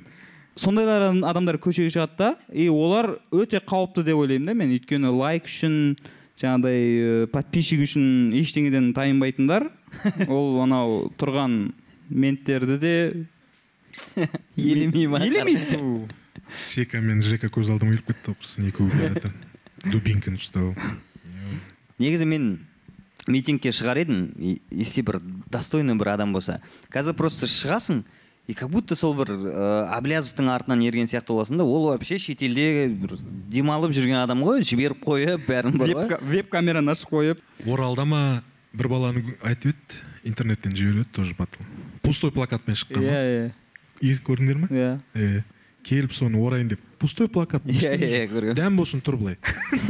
Сондайлар 0.56 1.08
адам- 1.10 1.24
адамдар 1.28 1.58
көшеге 1.58 1.90
шығады 1.92 2.16
да 2.18 2.28
и 2.52 2.68
олар 2.70 3.18
өте 3.32 3.60
қауіпті 3.60 4.04
деп 4.06 4.16
ойлаймын 4.22 4.46
да 4.46 4.54
мен. 4.54 4.72
Өйткені 4.76 5.10
лайк 5.18 5.48
үшін 5.50 5.96
жаңағыдай 6.40 6.80
ә, 7.24 7.26
подписчик 7.32 7.80
үшін 7.84 8.32
ештеңеден 8.40 8.92
тайынбайтындар. 8.94 9.68
ол 10.28 10.60
анау 10.64 11.12
тұрған 11.20 11.72
менттерді 12.10 12.78
де 12.82 12.94
елемей 14.56 15.06
ма? 15.06 15.20
Елемейді 15.24 16.08
сека 16.54 17.00
мен 17.00 17.22
жека 17.24 17.48
көз 17.52 17.70
алдыма 17.72 17.94
келіп 17.94 18.10
кетті 18.12 18.34
құрсын 18.36 18.68
екеуі 18.68 19.32
дубинканы 19.92 20.38
ұстап 20.40 20.74
алып. 20.74 20.78
негізі 21.98 22.26
мен 22.28 22.46
митингке 23.28 23.70
шығар 23.72 24.02
едім 24.02 24.26
и- 24.38 24.60
если 24.70 25.02
бір 25.02 25.20
достойный 25.50 25.96
бір 25.96 26.08
адам 26.14 26.32
болса. 26.32 26.60
Қазір 26.92 27.14
просто 27.14 27.46
шығасың 27.46 28.02
и 28.46 28.52
как 28.54 28.68
будто 28.68 28.96
сол 28.96 29.14
бір 29.16 29.30
ә, 29.32 29.88
аблязовтың 29.96 30.50
артынан 30.52 30.82
ерген 30.84 31.06
сияқты 31.08 31.32
боласың 31.32 31.56
да 31.56 31.64
ол 31.64 31.86
вообще 31.88 32.18
шетелде 32.18 32.88
бір 32.88 33.16
демалып 33.48 33.94
жүрген 33.96 34.20
адам 34.24 34.42
ғой 34.44 34.60
жіберіп 34.60 35.00
қойып 35.06 35.46
бәрін 35.48 35.78
бар 35.80 35.88
ғой 35.88 36.08
веб, 36.10 36.18
веб 36.28 36.50
камераны 36.52 36.92
ашып 36.92 37.08
қойып. 37.14 37.40
Оралда 37.66 38.04
ма 38.04 38.42
бір 38.74 38.88
баланы 38.92 39.24
айтып 39.42 39.72
еді 39.74 40.02
интернеттен 40.30 40.76
жіберіп 40.76 41.04
еді 41.06 41.10
тоже 41.14 41.34
батыл. 41.38 41.64
Пустой 42.02 42.32
плакатпен 42.34 42.74
шыққан 42.78 43.02
иә 43.02 43.10
ба 43.10 43.24
иә. 43.24 43.50
Ес 44.04 44.20
көрдіңдер 44.24 44.62
ма 44.64 44.70
иә. 44.70 44.94
Иә 45.14 45.44
келіп 45.84 46.12
соны 46.16 46.40
орайын 46.40 46.68
деп. 46.72 46.80
Пустой 46.98 47.28
плакат 47.28 47.64
Иә, 47.68 47.94
иә, 47.98 48.24
көргенмін. 48.30 48.56
дәм 48.56 48.76
болсын 48.80 49.02
тұр 49.04 49.18
былай. 49.20 49.36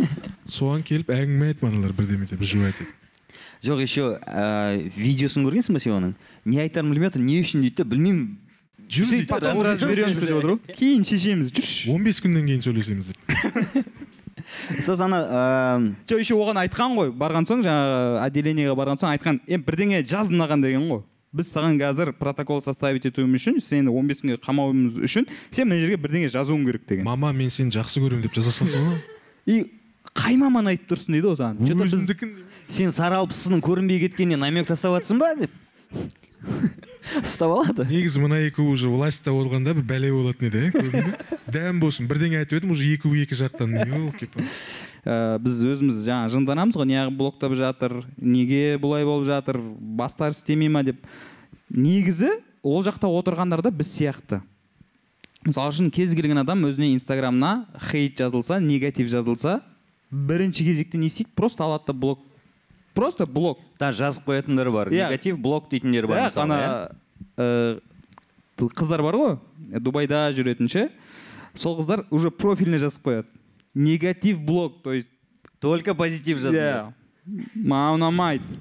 Соған 0.50 0.82
келіп 0.82 1.12
әңгіме 1.14 1.52
айтып 1.52 1.68
аналар 1.68 1.94
бірдеме 1.94 2.26
деп 2.26 2.42
етіп 2.42 2.88
жоқ 3.64 3.80
еще 3.80 4.18
ә, 4.20 4.76
видеосын 4.96 5.46
көргенсің 5.46 5.76
ба 5.76 5.80
сен 5.80 5.94
оның? 5.96 6.14
Не 6.44 6.60
айтарын 6.60 6.90
білмей 6.92 7.08
жатыр 7.08 7.22
не 7.24 7.38
үшін 7.40 7.62
дейді 7.64 7.78
да 7.80 7.86
білмеймін. 7.88 8.26
Жүр 8.92 9.08
дейді 9.08 9.28
потом 9.30 9.62
деп. 9.62 10.34
отыр 10.36 10.50
ғой. 10.50 10.74
Кейін 10.76 11.06
шешеміз 11.08 11.52
жүрші. 11.54 11.94
15 11.94 12.20
күннен 12.26 12.50
кейін 12.50 12.64
сөйлесеміз 12.66 13.08
деп. 13.08 13.86
сосын 14.80 15.08
ана 15.08 15.94
жоқ 16.08 16.22
еще 16.22 16.36
оған 16.38 16.60
айтқан 16.64 16.94
ғой. 16.98 17.10
Барған 17.14 17.48
соң 17.48 17.64
жаңағы 17.66 18.22
отделениеге 18.26 18.76
барған 18.78 19.00
соң 19.00 19.14
айтқан 19.14 19.40
е 19.46 19.58
бірдеңе 19.58 20.04
жаз 20.04 20.30
мынаған 20.32 20.64
деген 20.64 20.88
ғой 20.90 21.04
біз 21.34 21.50
саған 21.50 21.78
қазір 21.80 22.12
протокол 22.14 22.60
составить 22.62 23.06
етуіміз 23.08 23.42
үшін 23.42 23.58
сені 23.62 23.90
15 23.90 24.22
күнге 24.22 24.36
қамауымыз 24.44 25.00
үшін 25.02 25.26
сен 25.50 25.66
мына 25.66 25.80
жерге 25.82 25.98
бірдеңе 25.98 26.30
жазуың 26.30 26.62
керек 26.68 26.86
деген. 26.86 27.04
Мама 27.08 27.32
мен 27.34 27.50
сені 27.50 27.74
жақсы 27.74 28.02
көремін 28.04 28.22
деп 28.22 28.36
жаза 28.38 28.54
салсаң 28.54 28.86
ғой. 28.92 29.00
И 29.50 29.56
қай 30.14 30.38
маман 30.38 30.70
айтып 30.70 30.94
тұрсың 30.94 31.16
дейді 31.16 31.32
ғой 31.32 31.40
саған 31.40 31.88
өзімдікін. 31.88 32.36
Сен 32.70 32.94
сары 32.94 33.18
алпысының 33.18 33.60
көрінбей 33.64 34.04
кеткеніне 34.06 34.38
намек 34.40 34.70
тастап 34.70 34.94
жатрсың 34.94 35.18
ба 35.20 35.34
деп? 35.40 35.50
Ұстап 37.20 37.52
алады. 37.52 37.84
Негізі 37.88 38.22
мына 38.22 38.40
екеуі 38.46 38.74
уже 38.74 38.88
властьта 38.90 39.32
болғанда 39.34 39.74
бір 39.76 39.84
бәле 39.86 40.10
болатын 40.14 40.48
еді 40.48 40.62
иә 40.72 41.04
дәм 41.52 41.80
болсын. 41.82 42.08
Бірдеңе 42.10 42.40
айтып 42.42 42.58
едім 42.58 42.72
уже 42.74 42.88
екеуі 42.90 43.22
екі 43.24 43.38
жақтан. 43.38 43.76
Елки 43.84 44.28
ә, 45.04 45.38
біз 45.42 45.60
өзіміз 45.74 46.00
жаңа 46.06 46.32
жынданамыз 46.32 46.78
ғой 46.80 46.88
неғып 46.90 47.18
блоктап 47.20 47.54
жатыр 47.58 48.00
неге 48.16 48.80
бұлай 48.82 49.06
болып 49.06 49.28
жатыр 49.28 49.60
бастары 49.60 50.34
істемей 50.34 50.72
ма 50.72 50.82
деп. 50.86 51.04
Негізі 51.70 52.32
ол 52.64 52.82
жақта 52.82 53.10
отырғандар 53.10 53.62
да 53.62 53.70
біз 53.70 53.92
сияқты. 53.94 54.42
Мысалы 55.44 55.74
үшін 55.74 55.90
кез 55.92 56.14
келген 56.16 56.40
адам 56.40 56.64
өзіне 56.64 56.94
инстаграмына 56.94 57.66
хейт 57.90 58.16
жазылса 58.18 58.58
негатив 58.64 59.10
жазылса 59.12 59.60
бірінші 60.10 60.64
кезекте 60.64 60.98
не 60.98 61.12
істейді? 61.12 61.34
Просто 61.36 61.64
алады 61.64 61.92
да 61.92 61.92
блок 61.92 62.24
просто 62.94 63.26
блок. 63.26 63.60
Да 63.78 63.92
жазып 63.92 64.24
қоятындар 64.28 64.70
бар. 64.70 64.88
Иә. 64.88 65.08
негатив 65.08 65.38
блок 65.38 65.68
дейтіндер 65.70 66.06
бар 66.06 66.28
мысалы, 66.28 66.44
ана 66.44 66.90
ә, 67.36 67.80
қыздар 68.56 69.02
бар 69.02 69.18
ғой 69.18 69.38
дубайда 69.80 70.28
жүретін 70.32 70.70
ше 70.70 70.88
сол 71.54 71.78
қыздар 71.80 72.06
уже 72.10 72.30
профиліне 72.30 72.78
жазып 72.78 73.06
қояды. 73.06 73.28
Негатив 73.74 74.40
блок 74.40 74.82
то 74.82 74.92
есть 74.92 75.08
только 75.60 75.94
позитив 75.94 76.38
жазып 76.38 76.60
иә. 76.60 76.92
маған 77.54 77.98
ұнамайды 77.98 78.60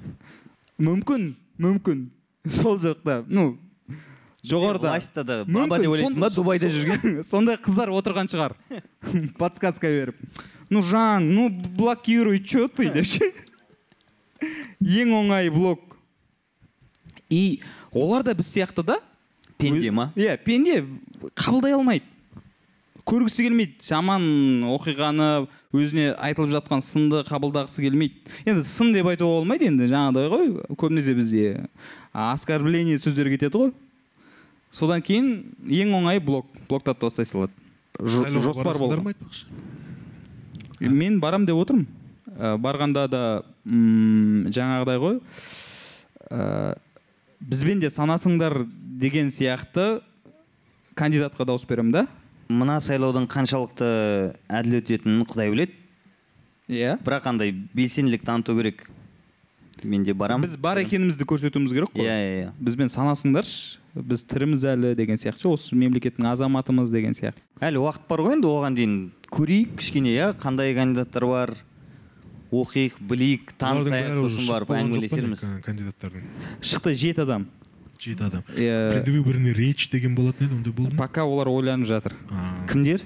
мүмкін 0.78 1.34
мүмкін. 1.58 2.08
Сол 2.44 2.78
жақта 2.78 3.24
ну 3.28 3.58
жоғарыда. 4.44 4.90
Властьта 4.90 5.24
да 5.24 5.44
баба 5.44 5.78
деп 5.78 5.94
ойлайсың 5.94 6.18
ба? 6.20 6.30
дубайда 6.30 6.68
жүрген. 6.68 7.22
сондай 7.30 7.56
қыздар 7.56 7.92
отырған 7.94 8.28
шығар. 8.28 8.56
Подсказка 9.40 9.88
беріп. 9.88 10.18
Ну 10.70 10.82
жан 10.82 11.30
ну 11.34 11.48
блокируй 11.50 12.40
че 12.40 12.68
ты 12.68 12.90
деп 12.94 13.06
ше 13.06 13.32
ең 14.80 15.14
оңай 15.20 15.50
блок 15.54 15.94
и 17.30 17.60
олар 17.92 18.22
да 18.22 18.34
біз 18.34 18.48
сияқты 18.52 18.84
да? 18.84 18.98
Пенде 19.58 19.90
ма? 19.90 20.12
Иә 20.16 20.36
пенде. 20.44 20.84
Қабылдай 21.34 21.74
алмайды. 21.74 22.04
Көргісі 23.04 23.44
келмейді. 23.44 23.78
Жаман 23.84 24.24
оқиғаны 24.74 25.46
өзіне 25.74 26.14
айтылып 26.14 26.54
жатқан 26.54 26.82
сынды 26.84 27.22
қабылдағысы 27.28 27.84
келмейді. 27.84 28.22
Енді 28.48 28.64
сын 28.66 28.92
деп 28.94 29.08
айтуға 29.12 29.40
болмайды 29.40 29.68
енді 29.68 29.88
жаңағыдай 29.92 30.30
ғой. 30.32 30.52
Көбінесе 30.80 31.14
бізде 31.16 31.66
оскорбление 32.12 32.98
сөздер 32.98 33.30
кетеді 33.34 33.60
ғой. 33.60 33.74
Содан 34.72 35.04
кейін 35.04 35.54
ең 35.68 35.94
оңай 36.00 36.20
блок 36.20 36.48
блоктатып 36.68 37.06
тастай 37.06 37.28
салады. 37.28 37.52
Жоспар 38.00 38.74
айтпақшы? 38.74 39.46
Мен 40.80 41.20
барам 41.20 41.46
деп 41.46 41.60
отырмын. 41.60 41.86
Ә, 42.34 42.56
барғанда 42.58 43.06
да 43.10 43.22
м, 43.66 44.48
жаңағыдай 44.50 44.98
ғой. 44.98 45.20
Ә, 46.30 46.74
бізбен 47.40 47.80
де 47.80 47.90
санасыңдар 47.92 48.64
деген 48.98 49.30
сияқты 49.30 50.00
кандидатқа 50.98 51.46
дауыс 51.46 51.66
беремін 51.68 51.92
да? 51.94 52.06
Мына 52.48 52.80
сайлаудың 52.82 53.28
қаншалықты 53.30 53.86
әділ 54.50 54.80
өтетінін 54.80 55.22
құдай 55.30 55.52
біледі. 55.52 55.78
Иә. 56.68 56.98
Бірақ 57.04 57.30
андай 57.30 57.52
белсенділік 57.52 58.24
таныту 58.26 58.56
керек. 58.58 58.88
Мен 59.84 60.02
де 60.02 60.14
барамын. 60.14 60.46
Біз 60.46 60.56
бар 60.56 60.78
екенімізді 60.80 61.26
көрсетуіміз 61.28 61.74
керек 61.76 61.92
қой. 61.92 62.06
Иә 62.06 62.14
иә 62.14 62.36
иә. 62.44 62.52
Бізбен 62.58 62.88
санасыңдаршы 62.88 63.80
біз 63.94 64.24
тіріміз 64.26 64.64
әлі 64.72 64.94
деген 64.98 65.20
сияқты. 65.20 65.50
Осы 65.50 65.76
мемлекеттің 65.76 66.26
азаматымыз 66.32 66.90
деген 66.90 67.14
сияқты. 67.14 67.42
Әлі 67.60 67.82
уақыт 67.84 68.08
бар 68.08 68.22
ғой 68.24 68.36
енді 68.38 68.48
оған 68.48 68.78
дейін. 68.78 68.96
Көрейік 69.34 69.76
кішкене 69.78 70.14
иә. 70.16 70.30
Қандай 70.40 70.74
кандидаттар 70.74 71.26
бар? 71.28 71.54
Оқиық 72.60 72.98
білейік 73.10 73.52
танысайық 73.58 74.20
сосын 74.22 74.48
барып 74.50 74.70
әңгімелесерміз. 74.76 75.42
кандидаттардың? 75.64 76.24
Шықты 76.60 76.94
жеті 76.94 77.24
адам. 77.26 77.46
Жеті 78.00 78.26
адам. 78.28 78.42
Предвыборный 78.54 79.52
речь 79.56 79.88
деген 79.90 80.14
болатын 80.14 80.46
еді 80.48 80.54
ондай 80.60 80.72
болды 80.72 80.94
ма? 80.94 80.98
Пока 81.06 81.24
олар 81.24 81.48
ойланып 81.48 81.86
жатыр. 81.88 82.14
Кімдер? 82.70 83.02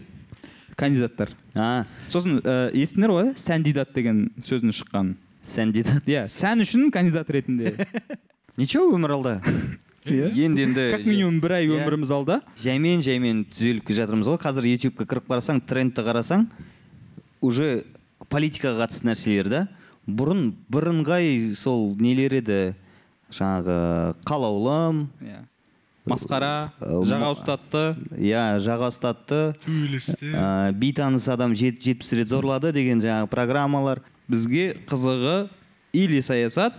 Кандидаттар. 0.76 1.33
А. 1.55 1.85
Сосын 2.09 2.38
естіңдер 2.75 3.11
ғой 3.14 3.33
сәндидат 3.38 3.95
деген 3.95 4.28
сөздің 4.43 4.75
шыққанын. 4.78 5.17
Сәндидат. 5.43 6.05
Иә 6.07 6.26
сән 6.31 6.62
үшін 6.62 6.90
кандидат 6.95 7.31
ретінде. 7.31 7.75
Ничего 8.59 8.90
өмір 8.97 9.14
алда 9.14 9.40
Иә. 10.09 10.31
енді 10.35 10.62
енді 10.67 10.85
как 10.95 11.05
минимум 11.07 11.38
бір 11.43 11.52
ай 11.59 11.67
өміріміз 11.69 12.11
алда 12.14 12.40
жаймен 12.59 13.02
жаймен 13.05 13.43
түзеліп 13.52 13.85
келе 13.87 14.00
жатырмыз 14.02 14.31
ғой. 14.31 14.38
Қазір 14.40 14.67
ютубқа 14.71 15.05
кіріп 15.07 15.26
қарасаң 15.31 15.61
трендті 15.69 16.02
қарасаң 16.07 16.47
уже 17.45 17.85
политикаға 18.32 18.87
қатысты 18.87 19.08
нәрселер 19.08 19.50
да. 19.52 19.62
Бұрын 20.08 20.54
бірыңғай 20.73 21.54
сол 21.58 21.92
нелер 22.00 22.38
еді? 22.38 22.75
Жаңағы 23.35 24.14
қалаулым 24.28 25.08
иә. 25.20 25.42
Масқара 26.08 26.70
жаға 26.80 27.28
ұстатты. 27.35 27.82
Иә 28.16 28.56
жаға 28.64 28.88
ұстатты. 28.88 29.40
Ә, 30.32 30.73
бейтаныс 30.73 31.28
адам 31.28 31.52
жет, 31.52 31.82
жетпіс 31.85 32.14
рет 32.16 32.32
зорлады 32.32 32.73
деген 32.73 33.02
жаңағы 33.04 33.28
программалар. 33.28 34.00
Бізге 34.28 34.78
қызығы 34.88 35.50
или 35.92 36.20
саясат 36.25 36.75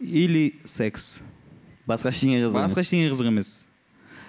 или 0.00 0.58
секс. 0.64 1.20
Басқа 1.86 2.10
ештеңе 2.10 2.42
қызық 2.42 2.58
емес. 2.58 2.74
басқа 2.74 2.82
ештеңе 2.82 3.12
қызық 3.14 3.30
емес. 3.30 3.67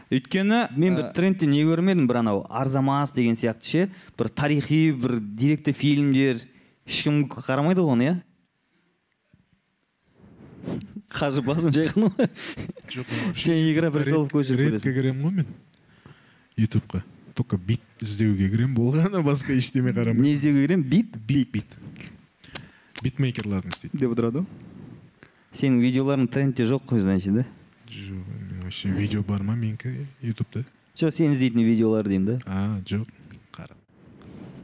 Өйткені 0.09 0.59
мен 0.75 0.95
бір 0.97 1.05
ә, 1.05 1.13
трендте 1.13 1.47
не 1.49 1.61
көрмедім 1.67 2.07
бір 2.09 2.21
анау 2.21 2.41
арзамас 2.49 3.13
деген 3.13 3.37
сияқты 3.37 3.65
ше? 3.65 3.85
Бір 4.17 4.29
тарихи 4.29 4.91
бір 4.93 5.19
деректі 5.19 5.73
фильмдер. 5.73 6.41
Ешкім 6.89 7.27
қарамайды 7.29 7.85
ғой 7.85 7.93
оны 7.93 8.07
иә? 8.07 8.15
Қажы 11.13 11.43
басын 11.45 11.73
жайған 11.73 12.09
ғой. 12.09 12.29
Жоқ 12.89 13.13
сен 13.37 13.69
игра 13.69 13.91
престолов 13.93 14.31
көшіріп 14.33 14.65
редко 14.65 14.89
көресің. 14.89 14.97
кіремін 14.97 15.25
ғой 15.27 15.37
мен. 15.41 15.53
Ютубқа. 16.57 17.03
Только 17.37 17.57
бит 17.57 17.81
іздеуге 18.01 18.49
кіремін 18.49 18.75
болғаны 18.75 19.21
басқа 19.23 19.53
ештеме 19.55 19.93
қарамаймын. 19.93 20.25
Не 20.25 20.33
іздеуге 20.33 20.65
кіремін? 20.65 20.89
Бит? 20.89 21.17
Бит 21.27 21.51
бит. 21.53 21.79
битмейкерлардың 23.03 23.73
істейді. 23.73 24.01
Деп 24.01 24.13
отырады 24.15 24.41
ғой. 24.41 24.47
Сенің 25.55 25.79
видеоларың 25.81 26.27
трендте 26.31 26.65
жоқ 26.67 26.85
қой 26.89 27.01
значит 27.05 27.33
да? 27.39 27.45
Жоқ 27.89 28.48
вообще 28.69 28.89
видео 28.89 29.23
бар 29.23 29.41
ма 29.43 29.55
менікі 29.55 30.05
ютубта? 30.21 30.61
Жоқ 30.93 31.11
сен 31.11 31.33
іздейтін 31.33 31.65
видеолар 31.65 32.05
деймін 32.05 32.25
да? 32.25 32.35
А 32.45 32.81
жоқ 32.85 33.09
қара 33.51 33.73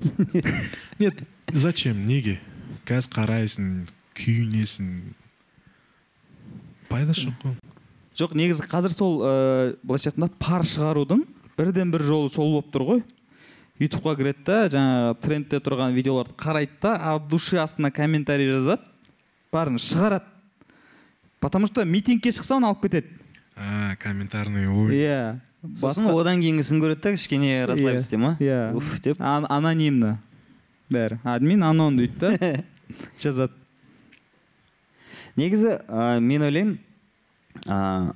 нет 0.99 1.17
зачем? 1.51 2.05
Неге. 2.05 2.37
Қазір 2.85 3.09
қарайсың 3.17 3.87
күйінесің 4.13 4.91
пайдасы 6.89 7.25
жоқ 7.25 7.41
қой 7.41 7.57
жоқ 8.13 8.37
негізі 8.37 8.67
қазір 8.69 8.93
сол 8.93 9.25
ыыы 9.25 9.73
былайша 9.81 10.11
айтқанда 10.13 10.29
пар 10.37 10.61
шығарудың 10.61 11.25
бірден 11.57 11.91
бір 11.91 12.05
жолы 12.05 12.29
сол 12.29 12.53
болып 12.53 12.69
тұр 12.75 12.87
ғой. 12.91 13.03
Ютубқа 13.81 14.13
кіреді 14.15 14.45
да 14.45 14.61
жаңағы 14.69 15.19
трендте 15.25 15.59
тұрған 15.59 15.97
видеоларды 15.97 16.37
қарайды 16.37 16.77
да 16.81 16.95
от 17.15 17.27
души 17.27 17.57
астына 17.57 17.89
комментарий 17.91 18.53
жазады 18.53 18.85
барын 19.51 19.81
шығарады. 19.81 20.29
Потому 21.39 21.67
что 21.67 21.83
митингке 21.83 22.31
шықса 22.31 22.55
оны 22.55 22.69
алып 22.69 22.85
кетеді. 22.85 23.24
А 23.55 23.95
комментарный 23.95 24.67
ой. 24.67 24.93
Иә 24.95 25.39
сосын 25.79 26.09
одан 26.11 26.41
кейінгісін 26.43 26.81
көреді 26.83 27.01
да 27.01 27.11
кішкене 27.15 27.65
расслабиться 27.65 28.17
ма? 28.17 28.35
Иә 28.39 28.75
уф 28.75 28.99
деп. 29.01 29.19
Ан- 29.19 29.47
анонимно. 29.49 30.19
Бәрі. 30.91 31.19
Админ 31.23 31.63
анон 31.63 31.97
дейді 31.97 32.19
да. 32.19 32.63
Жазады. 33.21 33.53
Негізі 35.35 35.79
ә, 35.87 36.19
мен 36.19 36.43
ойлаймын 36.45 36.77
ә, 37.67 38.13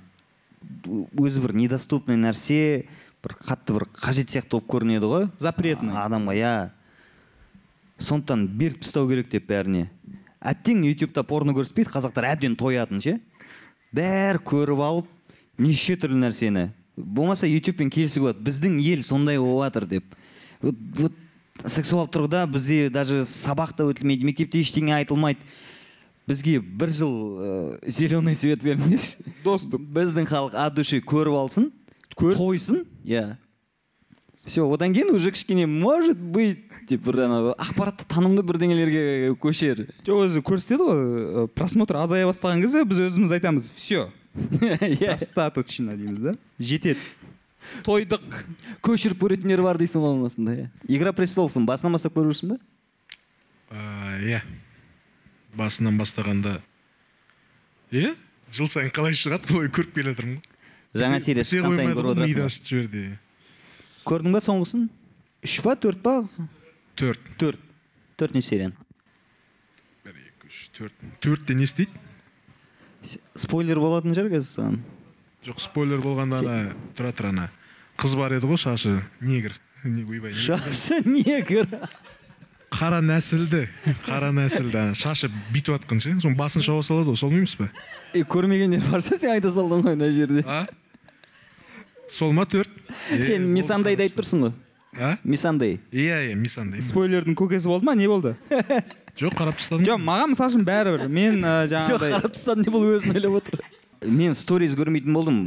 өзі 1.19 1.41
бір 1.43 1.55
недоступный 1.57 2.19
нәрсе 2.19 2.85
бір 3.23 3.35
қатты 3.41 3.75
бір 3.75 3.87
қажет 3.95 4.31
сияқты 4.31 4.55
болып 4.59 4.69
көрінеді 4.71 5.09
ғой. 5.09 5.29
Запретный. 5.39 5.95
Адамға 5.99 6.35
иә. 6.37 6.53
Сондықтан 7.99 8.45
беріп 8.59 8.83
тастау 8.83 9.09
керек 9.09 9.31
деп 9.31 9.49
бәріне. 9.49 9.89
Әттең 10.39 10.85
ютубта 10.87 11.25
порно 11.27 11.51
көрсетпейді 11.57 11.91
қазақтар 11.91 12.29
әбден 12.31 12.55
тоятын 12.55 13.01
ше. 13.03 13.17
Бәрі 13.91 14.39
көріп 14.47 14.83
алып 14.85 15.09
неше 15.59 15.95
түрлі 15.99 16.19
нәрсені. 16.23 16.69
Болмаса 16.97 17.47
ютубпен 17.47 17.91
келісуге 17.93 18.29
болады. 18.29 18.43
Біздің 18.47 18.79
ел 18.83 19.03
сондай 19.03 19.39
болып 19.39 19.69
жатыр 19.69 19.87
деп. 19.87 20.15
Вот, 20.61 20.75
вот 20.99 21.13
сексуал 21.65 22.07
тұрғыда 22.11 22.45
бізде 22.51 22.89
даже 22.89 23.23
сабақ 23.27 23.75
та 23.75 23.87
өтілмейді 23.87 24.27
мектепте 24.27 24.59
ештеңе 24.63 24.95
айтылмайды. 24.97 25.39
Бізге 26.27 26.59
бір 26.59 26.91
жыл 26.93 27.13
ә, 27.39 27.51
зеленый 27.89 28.35
свет 28.35 28.63
беріңдерші. 28.63 29.23
Доступ 29.43 29.81
біздің 29.81 30.27
халық 30.29 30.57
от 30.59 30.75
души 30.75 30.99
көріп 31.01 31.39
алсын 31.39 31.71
тойсын. 32.15 32.83
Иә. 33.03 33.37
Все 34.45 34.63
одан 34.63 34.93
кейін 34.93 35.15
уже 35.15 35.31
кішкене 35.31 35.65
может 35.67 36.19
быть 36.19 36.69
деп 36.87 37.03
бір 37.07 37.25
ана 37.25 37.39
ақпаратты 37.59 38.05
танымды 38.07 38.43
бірдеңелерге 38.43 39.33
көшер. 39.41 39.87
Жоқ 40.05 40.27
өзі 40.27 40.43
көрсетеді 40.45 40.85
ғой 40.85 41.01
ы, 41.01 41.47
просмотр 41.51 41.99
азая 41.99 42.27
бастаған 42.29 42.63
кезде 42.63 42.85
біз 42.87 43.01
өзіміз 43.09 43.35
айтамыз 43.35 43.71
все 43.75 44.07
иә. 44.99 45.13
Достаточно 45.13 45.95
дейміз 45.97 46.21
да? 46.21 46.35
Жетеді. 46.59 46.99
Тойдық. 47.83 48.23
Көшіріп 48.85 49.19
көретіндер 49.19 49.61
бар 49.65 49.79
дейсің 49.79 50.03
ғой 50.03 50.15
болмасында 50.15 50.55
иә. 50.55 50.67
Игра 50.87 51.13
престоловтың 51.15 51.65
басынан 51.67 51.97
бастап 51.97 52.15
көріп 52.15 52.33
жүрсің 52.33 52.53
ба? 52.53 52.59
А, 53.69 54.17
иә. 54.23 54.41
Басынан 55.57 55.99
бастағанда. 55.99 56.59
Иә? 57.91 58.13
Жыл 58.55 58.69
сайын 58.71 58.93
қалай 58.93 59.17
шығады 59.17 59.51
солай 59.51 59.71
көріп 59.73 59.93
келе 59.97 60.13
жатырмын 60.13 60.39
ғой. 60.39 60.55
Жаңа 61.03 61.19
серия 61.21 61.45
шыққан 61.45 61.75
сайын 61.77 61.91
көріп 61.97 62.13
отырасың 62.15 62.65
жіберді 62.65 63.03
ба? 63.09 63.17
көрдің 64.09 64.33
ба 64.33 64.41
соңғысын? 64.41 64.87
Үш 65.45 65.57
па 65.65 65.75
төрт 65.77 66.01
па? 66.01 66.15
Төрт. 66.97 67.27
Төрт. 67.41 67.61
Төртінші 68.19 68.49
серияны? 68.55 68.87
Бір 70.03 70.17
екі 70.17 70.49
үш 70.49 70.63
төрт. 70.75 71.05
Төртте 71.23 71.55
не 71.55 71.67
істейді? 71.69 71.93
Спойлер 73.39 73.79
болатын 73.79 74.15
шығар 74.17 74.31
қазір 74.35 74.49
саған? 74.49 74.77
Жоқ 75.47 75.61
спойлер 75.63 76.01
болғанда 76.03 76.39
ана 76.43 76.57
тұра 76.97 77.13
тұр 77.15 77.29
ана. 77.31 77.49
Қыз 77.99 78.15
бар 78.19 78.35
еді 78.37 78.47
ғой 78.49 78.59
шашы 78.59 78.99
негр. 79.23 79.53
Не 79.83 80.03
ойбай 80.03 80.31
не- 80.33 80.37
шашы 80.37 80.99
негр. 81.07 81.67
Қара 82.69 82.99
нәсілді 83.01 83.63
қара 84.05 84.29
нәсілді 84.35 84.91
шашы 84.99 85.31
бүйтіп 85.49 85.79
жатқан 85.79 85.99
ше? 86.03 86.11
Соның 86.21 86.35
басын 86.37 86.61
шауа 86.61 86.83
салады 86.85 87.09
ғой 87.09 87.17
сол 87.17 87.31
емес 87.33 87.55
па 87.57 87.69
е 88.13 88.21
көрмегендер 88.21 88.83
бар 88.91 89.01
шығар 89.01 89.19
сен 89.23 89.31
айта 89.33 89.49
салдың 89.55 89.81
ғой 89.87 89.95
мына 89.97 90.11
жерде. 90.13 90.43
А? 90.45 90.67
Сол 92.07 92.31
ма 92.33 92.45
төрт. 92.45 92.69
Сен 93.25 93.47
мисандайды 93.55 94.05
айтып 94.05 94.21
тұрсың 94.21 94.45
ғой. 94.45 94.53
А? 94.99 95.15
Мисандай 95.23 95.79
иә 95.91 96.29
иә 96.29 96.35
мисандай 96.37 96.81
спойлердің 96.85 97.35
көкесі 97.37 97.69
болды 97.71 97.89
ма? 97.89 97.95
Не 97.97 98.07
болды? 98.09 98.35
жоқ 99.19 99.35
қарап 99.35 99.59
тастадым. 99.59 99.85
Жоқ 99.87 99.99
маған 99.99 100.31
мысалы 100.33 100.53
үшін 100.53 100.63
бәрібір. 100.67 101.05
Мен 101.11 101.41
жаңағыдай 101.43 102.13
қарап 102.15 102.33
тастадым 102.37 102.63
деп 102.65 102.77
ол 102.79 102.85
өзін 102.95 103.15
ойлап 103.17 103.35
отыр. 103.41 103.63
Мен 104.07 104.35
сториз 104.37 104.77
көрмейтін 104.79 105.13
болдым. 105.13 105.39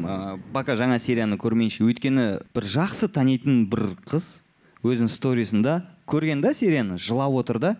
Пока 0.52 0.76
жаңа 0.76 0.98
серияны 1.00 1.38
көрмейінше 1.40 1.86
өйткені 1.86 2.26
бір 2.52 2.68
жақсы 2.68 3.08
танитын 3.08 3.64
бір 3.72 3.94
қыз 4.04 4.42
өзінің 4.84 5.08
сторисында 5.08 5.78
көрген 6.10 6.42
да 6.44 6.52
серияны 6.52 6.98
жылап 7.00 7.32
отыр 7.40 7.58
да. 7.62 7.76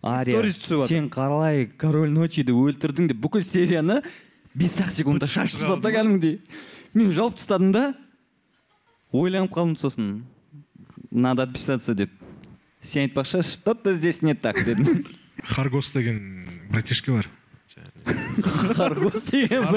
Ария 0.00 0.38
Сторис 0.54 0.86
сен 0.86 1.08
қалай 1.10 1.66
король 1.66 2.12
ночиді 2.14 2.54
өлтірдің 2.54 3.08
деп 3.10 3.18
бүкіл 3.18 3.42
серияны 3.42 4.04
бес 4.54 4.78
ақ 4.78 4.92
секундта 4.94 5.26
шашып 5.26 5.64
тастады 5.64 5.82
да 5.82 5.90
кәдімгідей. 5.96 6.38
Мен 6.94 7.10
жауып 7.10 7.34
тастадым 7.34 7.72
да 7.74 7.82
ойланып 9.10 9.50
қалдым 9.50 9.74
сосын. 9.74 10.22
Надо 11.10 11.42
отписаться 11.42 11.94
деп. 11.94 12.12
Сен 12.88 13.08
айтпақшы 13.08 13.42
что 13.44 13.74
то 13.74 13.92
здесь 13.92 14.22
не 14.22 14.34
так 14.34 14.64
дедім. 14.64 15.04
Харгос 15.44 15.92
деген 15.92 16.48
братишка 16.70 17.12
бар. 17.12 17.28
Харгос 18.74 19.30
деген 19.30 19.68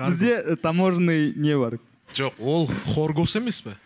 бізде 0.00 0.40
ы, 0.40 0.56
таможенный 0.56 1.32
не 1.36 1.56
бар. 1.58 1.78
Жоқ 2.14 2.34
ол 2.38 2.70
хоргос 2.94 3.36
емес 3.36 3.60
па 3.60 3.76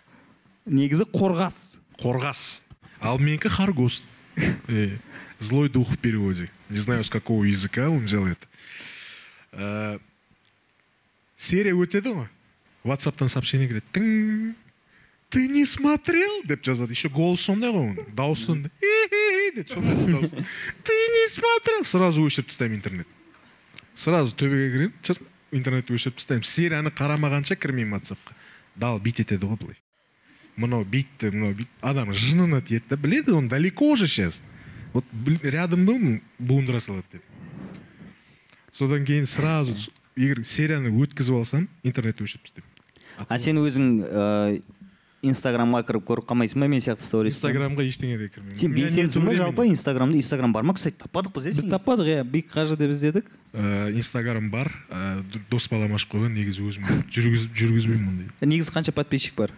негізі 0.66 1.09
қорғас. 1.11 1.79
Қорғас. 1.98 2.62
Ал 3.01 3.18
менікі 3.18 3.48
харгос. 3.48 4.05
Э, 4.68 4.98
злой 5.40 5.68
дух 5.68 5.90
в 5.90 5.98
переводе. 5.98 6.48
Не 6.68 6.79
знаю 6.79 7.03
с 7.03 7.11
какого 7.11 7.42
языка 7.42 7.90
он 7.90 8.05
взял 8.05 8.24
это. 8.24 8.46
Э, 9.51 9.98
серия 11.37 11.74
өтеді 11.74 12.14
ғой 12.14 12.29
ватсаптан 12.85 13.29
сообщение 13.29 13.68
келеді. 13.68 13.87
Тың! 13.92 14.55
Ты 15.29 15.49
не 15.49 15.64
смотрел? 15.64 16.43
Деп 16.45 16.64
жазады. 16.64 16.93
Еще 16.93 17.09
голос 17.09 17.41
сондай 17.41 17.71
ғой 17.71 17.93
оның. 17.93 18.14
Дауысы 18.14 18.47
сондай. 18.47 18.73
«Хи-хи-хи» 18.81 19.57
деп 19.57 19.71
сондай 19.71 19.97
дауыс. 20.07 20.31
Ты 20.85 20.93
не 20.93 21.29
смотрел? 21.29 21.85
Сразу 21.85 22.25
өшіріп 22.25 22.49
тастаймын 22.49 22.79
интернет. 22.79 23.09
Сразу 23.95 24.35
төбеге 24.35 24.71
кіремін 24.73 24.95
чырт 25.03 25.23
интернетті 25.53 25.97
өшіріп 25.99 26.17
тастаймын. 26.17 26.49
Серияны 26.49 26.93
қарамағанша 26.95 27.59
кірмеймін 27.61 27.99
ватсапқа 27.99 28.37
дал 28.79 29.01
бит 29.01 29.21
етеді 29.21 29.51
ғой 29.51 29.59
былай. 29.59 29.79
Мынау 30.57 30.87
бүйтті 30.87 31.33
мынау 31.35 31.55
бүйтті 31.59 31.83
адам 31.83 32.12
жынына 32.14 32.62
тиеді 32.62 32.87
да. 32.91 32.97
Біледі 32.97 33.33
он 33.33 33.49
далеко 33.49 33.97
же 33.97 34.07
сейчас. 34.07 34.43
Вот 34.93 35.05
рядом 35.43 35.85
был 35.87 36.21
буындыра 36.38 36.81
салады 36.81 37.05
деді. 37.12 37.25
Содан 38.73 39.05
кейін 39.05 39.27
сразу 39.27 39.75
егер 40.17 40.45
серияны 40.45 40.91
өткізіп 40.95 41.37
алсам 41.43 41.69
интернетті 41.83 42.25
өшіріп 42.25 42.47
тастаймын. 42.47 42.75
А 43.29 43.38
сен 43.38 43.59
өзің 43.59 43.87
ә, 44.07 44.62
инстаграмға 45.26 45.81
кіріп 45.88 46.04
көріп 46.07 46.26
қалмайсың 46.31 46.62
ба 46.62 46.68
мен 46.70 46.81
сияқты 46.85 47.02
сторис 47.02 47.38
инстаграмға 47.38 47.85
ештеңе 47.88 48.18
де 48.20 48.28
кірмеймін 48.31 48.59
сен 48.61 48.74
белсендісің 48.76 49.24
ба 49.26 49.35
жалпы 49.35 49.66
инстаграмда. 49.66 50.16
Инстаграм 50.16 50.52
бар 50.54 50.62
ма? 50.62 50.74
Кстати 50.74 50.94
таппадық 51.00 51.35
біз 51.35 51.57
біз 51.59 51.66
таппадық 51.72 52.07
иә. 52.12 52.24
Бик 52.24 52.52
қажы 52.54 52.76
деп 52.78 52.90
іздедік. 52.94 53.26
Э, 53.52 53.90
инстаграм 53.90 54.50
бар. 54.50 54.70
Д- 54.88 55.40
дос 55.50 55.66
балам 55.68 55.94
ашып 55.98 56.14
қойған 56.14 56.37
негізі 56.38 56.62
өзім 56.68 56.87
жүргізіп 57.11 57.57
жүргізбеймін 57.59 58.12
ондай 58.12 58.46
негізі 58.46 58.70
қанша 58.76 58.92
подписчик 58.94 59.35
бар? 59.35 59.50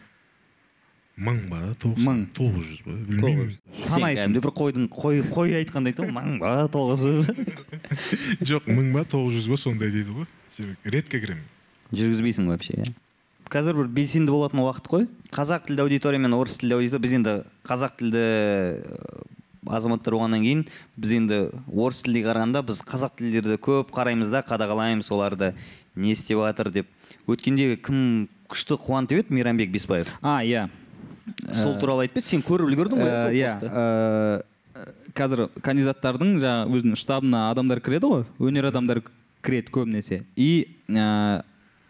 Мың 1.21 1.43
ба? 1.51 1.59
тоғыз 1.77 2.01
Мың. 2.07 2.21
тоғыз 2.33 2.65
жүз 2.65 2.81
ба? 2.87 2.93
Білмеймін. 3.11 3.51
Санайсың. 3.85 4.33
Кәдімгідей 4.33 4.41
бір 4.41 4.55
қойдың 4.57 4.87
қой 4.89 5.21
қой 5.29 5.53
айтқандай 5.59 5.93
айтты 5.93 6.07
ғой 6.07 6.15
мың 6.17 6.39
ба? 6.41 6.55
тоғыз 6.73 7.03
жүз? 7.05 7.29
Жоқ 8.49 8.71
мың 8.73 8.89
ба 8.95 9.03
тоғыз 9.05 9.37
жүз 9.37 9.51
ба 9.53 9.59
сондай 9.61 9.93
дейді 9.93 10.15
ғой. 10.17 10.27
Себебі 10.57 10.95
редко 10.97 11.21
кіремін. 11.21 11.45
Жүргізбейсің 11.93 12.49
вообще 12.49 12.79
иә. 12.81 12.89
Қазір 13.51 13.81
бір 13.81 13.91
белсенді 13.91 14.31
болатын 14.33 14.63
уақыт 14.63 14.87
қой. 14.91 15.07
Қазақ 15.35 15.67
тілді 15.67 15.83
аудитория 15.85 16.23
мен 16.23 16.35
орыс 16.35 16.59
тілді 16.61 16.77
аудитория 16.79 17.03
біз 17.03 17.15
енді 17.19 17.35
қазақ 17.67 17.97
тілді 17.99 18.23
ә, 18.23 19.23
азаматтар 19.67 20.15
болғаннан 20.15 20.45
кейін 20.45 20.65
біз 20.97 21.15
енді 21.19 21.41
орыс 21.69 22.03
тілге 22.07 22.23
қарағанда 22.29 22.63
біз 22.67 22.83
қазақ 22.87 23.19
тілдерді 23.19 23.59
көп 23.59 23.91
қараймыз 23.95 24.31
да 24.31 24.45
қадағалаймыз 24.47 25.11
оларды 25.11 25.55
не 25.97 26.13
істеп 26.15 26.39
жатыр 26.39 26.71
деп. 26.71 26.87
Өткенде 27.27 27.75
кім 27.83 28.29
күшті 28.51 28.79
қуантып 28.79 29.25
еді 29.25 29.35
мейрамбек 29.35 29.71
беспаев 29.75 30.09
а 30.23 30.41
иә. 30.47 30.69
Сол 31.53 31.77
туралы 31.79 32.07
айтып 32.07 32.25
сен 32.25 32.43
көріп 32.47 32.71
үлгердің 32.71 33.03
ғой 33.03 33.13
сол 33.19 33.35
иә 33.35 34.43
қазір 35.15 35.49
кандидаттардың 35.63 36.39
жаңағы 36.41 36.79
өзінің 36.79 36.99
штабына 36.99 37.51
адамдар 37.51 37.83
кіреді 37.83 38.07
ғой 38.11 38.25
өнер 38.39 38.71
адамдары 38.71 39.03
кіреді 39.43 39.73
көбінесе. 39.75 40.23
И 40.37 40.77
ә, 40.89 41.43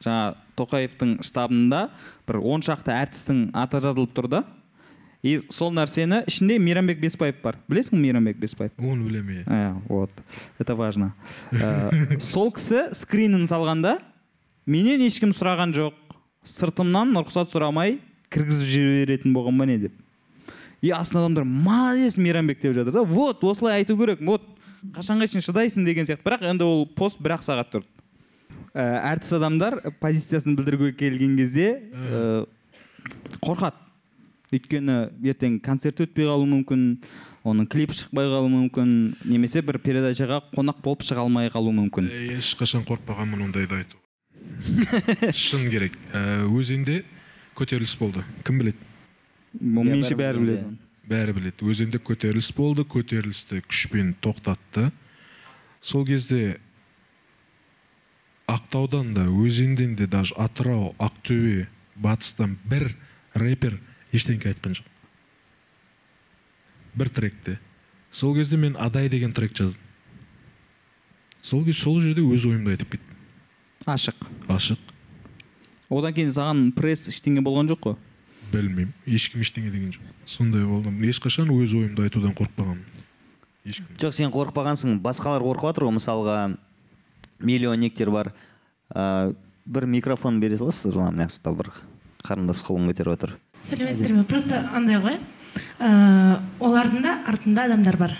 жаңағы 0.05 0.37
тоқаевтың 0.61 1.19
штабында 1.25 1.89
бір 2.29 2.41
он 2.41 2.65
шақты 2.65 2.93
әртістің 2.95 3.51
аты 3.57 3.81
жазылып 3.85 4.17
тұр 4.17 4.29
да. 4.33 4.43
И 5.23 5.35
сол 5.53 5.69
нәрсені 5.77 6.23
ішінде 6.31 6.57
мейрамбек 6.63 7.01
беспаев 7.01 7.43
бар. 7.43 7.59
Білесің 7.69 7.99
бе 7.99 8.07
мейрамбек 8.07 8.39
беспаев? 8.41 8.73
Оны 8.79 9.05
білемін 9.05 9.43
иә. 9.43 9.45
Ә, 9.45 9.75
вот. 9.89 10.11
Это 10.59 10.75
важно. 10.75 11.13
Ә, 11.53 12.17
сол 12.25 12.49
кісі 12.57 12.87
скринін 12.97 13.45
салғанда 13.51 13.99
менен 14.65 15.05
ешкім 15.05 15.35
сұраған 15.37 15.77
жоқ. 15.77 15.99
Сыртымнан 16.49 17.13
рұқсат 17.21 17.53
сұрамай 17.53 17.99
кіргізіп 18.33 18.73
жіберетін 18.73 19.37
болған 19.37 19.61
ба 19.61 19.69
не 19.69 19.77
деп. 19.83 19.93
И 20.81 20.89
астына 20.89 21.27
адамдар 21.27 21.45
молодец 21.45 22.17
мейрамбек 22.17 22.63
деп 22.63 22.73
жатыр 22.79 22.93
да. 22.93 23.03
Вот 23.05 23.45
осылай 23.45 23.83
айту 23.83 23.99
керек. 24.01 24.25
Вот 24.25 24.49
қашанға 24.97 25.29
шейін 25.29 25.45
шыдайсың 25.45 25.85
деген 25.85 26.09
сияқты. 26.09 26.25
Бірақ 26.25 26.49
енді 26.49 26.65
ол 26.65 26.87
пост 26.89 27.21
бір 27.21 27.37
ақ 27.37 27.45
сағат 27.45 27.75
тұрды. 27.75 27.93
Ә, 28.75 28.85
әртіс 29.13 29.35
адамдар 29.39 29.79
позициясын 30.01 30.57
білдіруге 30.59 30.93
келген 30.99 31.37
кезде 31.39 31.69
ә, 31.93 32.47
қорқады. 33.41 33.87
Өйткені 34.51 34.95
ертең 35.31 35.61
концерт 35.63 36.01
өтпей 36.03 36.27
қалуы 36.27 36.49
мүмкін 36.51 36.81
оның 37.47 37.69
клипі 37.71 37.95
шықпай 37.95 38.27
қалуы 38.33 38.51
мүмкін 38.51 38.95
немесе 39.31 39.63
бір 39.63 39.79
передачаға 39.79 40.41
қонақ 40.51 40.81
болып 40.83 41.05
шыға 41.07 41.23
алмай 41.23 41.53
қалуы 41.55 41.71
мүмкін. 41.77 42.09
Ә, 42.11 42.41
ешқашан 42.41 42.83
қорықпағанмын 42.89 43.45
ондайды 43.47 43.79
айту. 43.79 44.01
Шын 45.31 45.71
керек. 45.71 45.95
Ә, 46.11 46.43
өзенде 46.51 47.05
көтеріліс 47.55 47.95
болды. 48.01 48.25
Кім 48.43 48.59
біледі? 48.59 48.89
Бұл 49.55 49.87
меніңше 49.87 50.19
бәрі 50.19 50.43
біледі. 50.43 50.75
бәрі 51.11 51.37
біледі. 51.39 51.71
Өзенде 51.71 52.03
көтеріліс 52.03 52.51
болды 52.57 52.83
көтерілісті 52.91 53.63
күшпен 53.67 54.17
тоқтатты. 54.23 54.91
Сол 55.81 56.05
кезде 56.07 56.59
ақтаудан 58.51 59.15
да 59.15 59.27
өзенден 59.29 59.95
де 59.97 60.07
даже 60.07 60.35
атырау 60.35 60.95
ақтөбе 60.99 61.69
батыстан 61.97 62.59
бір 62.65 62.95
рэпер 63.35 63.79
ештеңке 64.13 64.51
айтқан 64.51 64.75
жоқ. 64.79 64.87
Бір 66.95 67.09
тректе. 67.09 67.59
Сол 68.11 68.35
кезде 68.35 68.57
мен 68.57 68.77
адай 68.79 69.09
деген 69.09 69.33
трек 69.33 69.55
жаздым. 69.55 69.83
Сол 71.43 71.65
кезде 71.65 71.83
сол 71.83 72.01
жерде 72.01 72.21
өз 72.21 72.47
ойымды 72.49 72.75
айтып 72.75 72.97
кеттім. 72.97 73.17
Ашық. 73.87 74.27
Ашық. 74.49 74.81
Одан 75.91 76.15
кейін 76.15 76.33
саған 76.35 76.65
пресс 76.77 77.09
ештеңе 77.11 77.43
болған 77.43 77.71
жоқ 77.71 77.81
қой? 77.87 77.97
Білмеймін. 78.51 78.93
Ешкім 79.07 79.45
ештеңе 79.45 79.71
деген 79.71 79.95
жоқ. 79.95 80.11
Сондай 80.27 80.67
болдым. 80.67 80.99
Ешқашан 81.07 81.51
өз 81.55 81.75
ойымды 81.79 82.03
айтудан 82.03 82.35
қорықпағанмын. 82.35 83.07
Ешкім. 83.65 83.95
Жоқ 84.03 84.15
сен 84.17 84.35
қорықпағансың. 84.35 84.99
Басқалар 85.03 85.43
қорқып 85.47 85.71
жатыр 85.71 85.87
ғой 85.87 85.97
мысалға. 85.97 86.37
Миллионниктер 87.41 88.11
бар. 88.11 88.33
Ә, 88.95 89.35
бір 89.67 89.87
микрофон 89.87 90.41
бере 90.41 90.57
саласыздар 90.57 90.99
ма 91.03 91.11
мына 91.11 91.29
жақта 91.31 91.55
бір 91.57 91.73
қарындас 92.25 92.65
қолын 92.67 92.91
көтеріп 92.91 93.17
жатыр 93.17 93.39
сәлеметсіздер 93.65 94.15
ме? 94.15 94.25
Просто 94.25 94.63
андай 94.75 95.01
ғой. 95.01 95.19
Ә, 95.81 96.41
олардың 96.63 97.03
да 97.05 97.17
артында 97.29 97.67
адамдар 97.69 97.99
бар. 98.01 98.17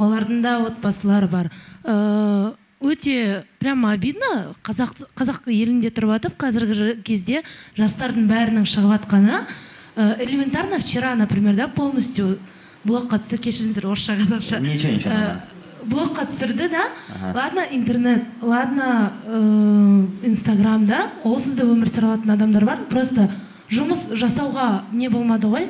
Олардың 0.00 0.42
да 0.42 0.56
отбасылары 0.66 1.28
бар. 1.30 1.50
Ә, 1.84 2.54
өте 2.80 3.44
прямо 3.60 3.92
обидно. 3.94 4.54
Қазақ 4.66 5.04
қазақ 5.18 5.50
елінде 5.52 5.92
тұрып 5.94 6.16
жатып 6.16 6.38
қазіргі 6.40 6.94
кезде 7.06 7.44
жастардың 7.78 8.28
бәрінің 8.30 8.68
шығып 8.70 8.96
жатқаны 8.96 9.44
ә, 9.96 10.16
элементарно 10.22 10.80
вчера 10.80 11.14
например 11.14 11.56
да 11.56 11.68
полностью 11.68 12.38
блокқа 12.84 13.20
түсті 13.20 13.42
кешіріңіздер 13.44 13.86
орысша 13.86 14.16
қазақша. 14.16 14.60
Ничего, 14.60 14.94
ничего, 14.94 15.10
нормально. 15.10 15.42
блокқа 15.85 16.25
түсірді 16.29 16.69
да 16.69 16.85
ладно 17.33 17.65
интернет 17.71 18.23
ладно 18.41 19.13
э, 19.25 20.05
инстаграм 20.23 20.85
да 20.85 21.11
олсыз 21.23 21.55
да 21.55 21.63
өмір 21.63 21.89
сүре 21.89 22.09
алатын 22.09 22.31
адамдар 22.35 22.65
бар 22.65 22.79
просто 22.89 23.29
жұмыс 23.69 24.07
жасауға 24.17 24.85
не 24.91 25.09
болмады 25.09 25.47
ғой 25.51 25.69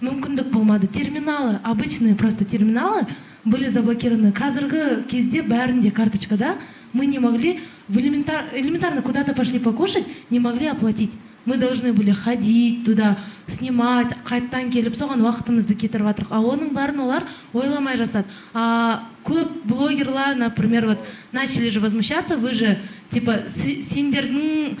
мүмкіндік 0.00 0.52
болмады 0.52 0.86
терминалы 0.86 1.58
обычные 1.64 2.14
просто 2.14 2.44
терминалы 2.44 3.06
были 3.44 3.68
заблокированы 3.68 4.32
қазіргі 4.32 5.04
кезде 5.08 5.42
бәрінде 5.42 5.90
карточка 5.90 6.36
да 6.36 6.54
мы 6.92 7.06
не 7.06 7.18
могли 7.18 7.60
в 7.88 7.98
элементар, 7.98 8.46
элементарно 8.52 9.02
куда-то 9.02 9.34
пошли 9.34 9.58
покушать 9.58 10.04
не 10.30 10.38
могли 10.38 10.66
оплатить 10.66 11.12
Мы 11.45 11.57
должны 11.57 11.93
были 11.93 12.11
ходить 12.11 12.85
туда 12.85 13.17
снимать 13.47 14.13
қайттан 14.23 14.71
келіп 14.71 14.95
соған 14.95 15.21
уақытымызды 15.25 15.75
кетіріп 15.75 16.07
жатырмық 16.07 16.31
а 16.31 16.39
оның 16.39 16.71
бәрін 16.73 17.03
олар 17.03 17.25
ойламай 17.53 17.97
жасады. 17.97 18.27
А 18.53 19.03
көп 19.25 19.65
блогерлар 19.65 20.35
например 20.35 20.87
вот 20.87 21.05
начали 21.31 21.69
же 21.69 21.79
возмущаться 21.79 22.37
вы 22.37 22.53
же 22.53 22.79
типа 23.11 23.43
се- 23.47 23.81
сендердің 23.81 24.77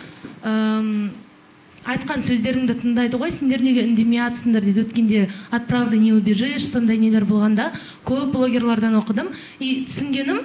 айтқан 1.83 2.23
сөздеріңді 2.23 2.77
тыңдайды 2.79 3.19
ғой 3.19 3.31
сендер 3.31 3.61
неге 3.61 3.83
үндемей 3.83 4.21
жатсыңдар 4.23 4.63
дейді. 4.63 4.85
Өткенде 4.87 5.29
от 5.51 5.67
правды 5.67 5.97
не 5.97 6.13
убежишь 6.13 6.65
сондай 6.67 6.97
нелер 6.97 7.25
болғанда 7.25 7.73
көп 8.05 8.31
блогерлардан 8.31 8.95
оқыдым. 9.01 9.33
И 9.59 9.83
түсінгенім 9.89 10.39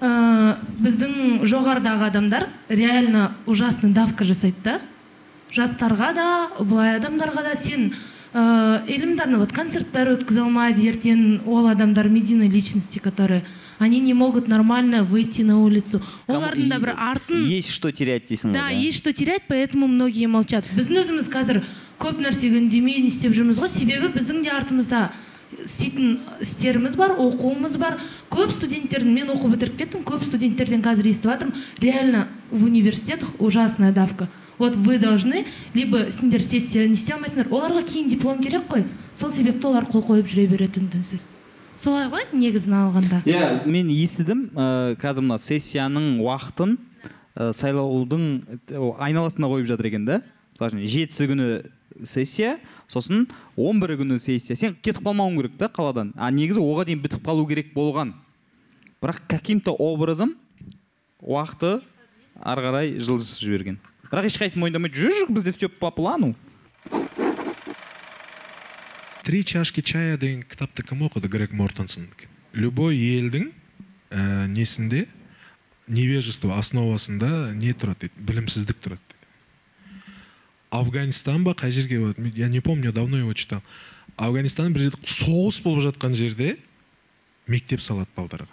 ә, 0.00 0.56
біздің 0.76 1.46
жоғарыдағы 1.48 2.10
адамдар 2.10 2.48
реально 2.68 3.32
ужасный 3.46 3.92
давка 3.92 4.24
жасайды 4.24 4.56
да. 4.64 4.80
жастарға 5.51 6.13
да 6.15 6.27
былай 6.59 6.95
адамдарға 6.97 7.43
да 7.43 7.55
сен 7.55 7.91
ә, 8.33 8.83
элементарно 8.87 9.39
вот 9.41 9.51
концерттер 9.51 10.13
өткізе 10.15 10.45
алмайды 10.45 10.87
ертең 10.87 11.43
ол 11.45 11.67
адамдар 11.67 12.07
медийные 12.09 12.49
личности 12.49 12.99
которые 12.99 13.43
они 13.79 13.99
не 13.99 14.13
могут 14.13 14.47
нормально 14.47 15.03
выйти 15.03 15.41
на 15.41 15.59
улицу 15.59 16.01
олардың 16.27 16.69
да 16.69 16.79
бір 16.79 16.93
артын 16.95 17.43
есть 17.47 17.71
что 17.71 17.91
терять 17.91 18.29
дейсің 18.31 18.53
да 18.53 18.69
ғой 18.69 18.87
есть 18.87 18.99
что 18.99 19.13
терять 19.13 19.43
поэтому 19.47 19.87
многие 19.87 20.27
молчат 20.27 20.65
біздің 20.75 21.03
өзіміз 21.03 21.27
қазір 21.27 21.63
көп 21.99 22.21
нәрсеге 22.23 22.61
үндемей 22.61 23.01
не 23.01 23.11
істеп 23.11 23.35
жүрміз 23.35 23.59
ғой 23.59 23.69
себебі 23.69 24.13
біздің 24.15 24.43
де 24.43 24.55
артымызда 24.55 25.11
істейтін 25.64 26.18
істеріміз 26.40 26.96
бар 26.96 27.16
оқуымыз 27.20 27.78
бар. 27.78 28.00
Көп 28.30 28.50
студенттердің 28.54 29.12
мен 29.12 29.30
оқу 29.34 29.52
бітіріп 29.52 29.78
кеттім 29.78 30.02
көп 30.06 30.24
студенттерден 30.26 30.82
қазір 30.84 31.10
естіп 31.12 31.30
жатырмын. 31.32 31.54
Реально 31.80 32.26
в 32.50 32.64
университетах 32.64 33.34
ужасная 33.38 33.92
давка. 33.92 34.28
Вот 34.58 34.76
вы 34.76 34.98
должны 34.98 35.46
либо 35.74 36.10
сендер 36.10 36.42
сессия 36.42 36.88
не 36.88 36.94
істей 36.94 37.14
алмайсыңдар 37.14 37.48
оларға 37.50 37.84
кейін 37.86 38.08
диплом 38.08 38.42
керек 38.42 38.68
қой. 38.68 38.84
Сол 39.14 39.30
себепті 39.30 39.68
олар 39.68 39.84
қол 39.84 40.04
қойып 40.06 40.28
жүре 40.28 40.48
береді 40.48 40.80
үн 40.80 40.92
түнсіз 40.92 41.26
солай 41.76 42.08
ғой 42.10 42.24
негізін 42.32 42.74
алғанда. 42.76 43.20
Иә. 43.28 43.66
Мен 43.68 43.90
естідім 43.92 44.48
ә, 44.56 44.96
қазір 45.00 45.26
мына 45.26 45.38
сессияның 45.40 46.16
уақытын 46.24 46.76
ә, 47.36 47.50
сайлаудың 47.56 48.24
э, 48.72 48.80
айналасына 49.04 49.50
қойып 49.50 49.68
жатыр 49.68 49.90
екен 49.90 50.06
да. 50.08 50.22
Мысалы 50.56 50.72
үшін 50.72 50.88
жетісі 50.88 51.28
күні 51.30 51.48
сессия. 52.04 52.58
Сосын 52.88 53.26
он 53.56 53.80
бірі 53.80 53.96
күні 54.02 54.18
сессия. 54.18 54.56
Сен 54.56 54.76
кетіп 54.76 55.02
қалмауың 55.06 55.40
керек 55.40 55.56
та 55.58 55.68
қаладан. 55.72 56.12
А 56.16 56.30
негізі 56.30 56.60
оған 56.60 56.90
дейін 56.90 57.02
бітіп 57.04 57.24
қалу 57.26 57.46
керек 57.48 57.72
болған. 57.74 58.14
Бірақ 59.00 59.20
каким 59.28 59.60
то 59.60 59.72
образом 59.72 60.36
уақыты 61.20 61.80
ары 62.40 62.62
қарай 62.62 62.96
жылжытып 63.00 63.44
жіберген. 63.44 63.78
Бірақ 64.10 64.28
ешқайсысы 64.30 64.60
мойындамайды 64.60 64.96
жүр 64.96 65.14
жүр 65.20 65.34
бізде 65.34 65.52
все 65.52 65.68
по 65.68 65.90
плану. 65.90 66.34
Три 69.24 69.44
чашки 69.44 69.80
чая 69.80 70.16
деген 70.16 70.44
кітапты 70.44 70.84
кім 70.86 71.02
оқыды 71.08 71.28
грег 71.28 71.52
мортенсон? 71.52 72.06
Любой 72.52 72.94
елдің 72.94 73.50
ә, 74.10 74.46
несінде 74.46 75.08
невежество 75.88 76.54
основасында 76.58 77.52
не 77.54 77.74
тұрады 77.74 78.06
дейді 78.06 78.26
білімсіздік 78.28 78.78
тұрады 78.84 79.15
афганистан 80.70 81.44
ба 81.44 81.54
қай 81.54 81.70
жерге 81.70 82.14
я 82.34 82.48
не 82.48 82.60
помню 82.60 82.92
давно 82.92 83.18
его 83.18 83.32
читал. 83.34 83.62
Афганистан 84.16 84.72
бір 84.72 84.88
жерде 84.90 84.98
соғыс 85.02 85.62
болып 85.62 85.84
жатқан 85.84 86.14
жерде 86.14 86.56
мектеп 87.46 87.80
салады 87.80 88.08
балдарға. 88.16 88.48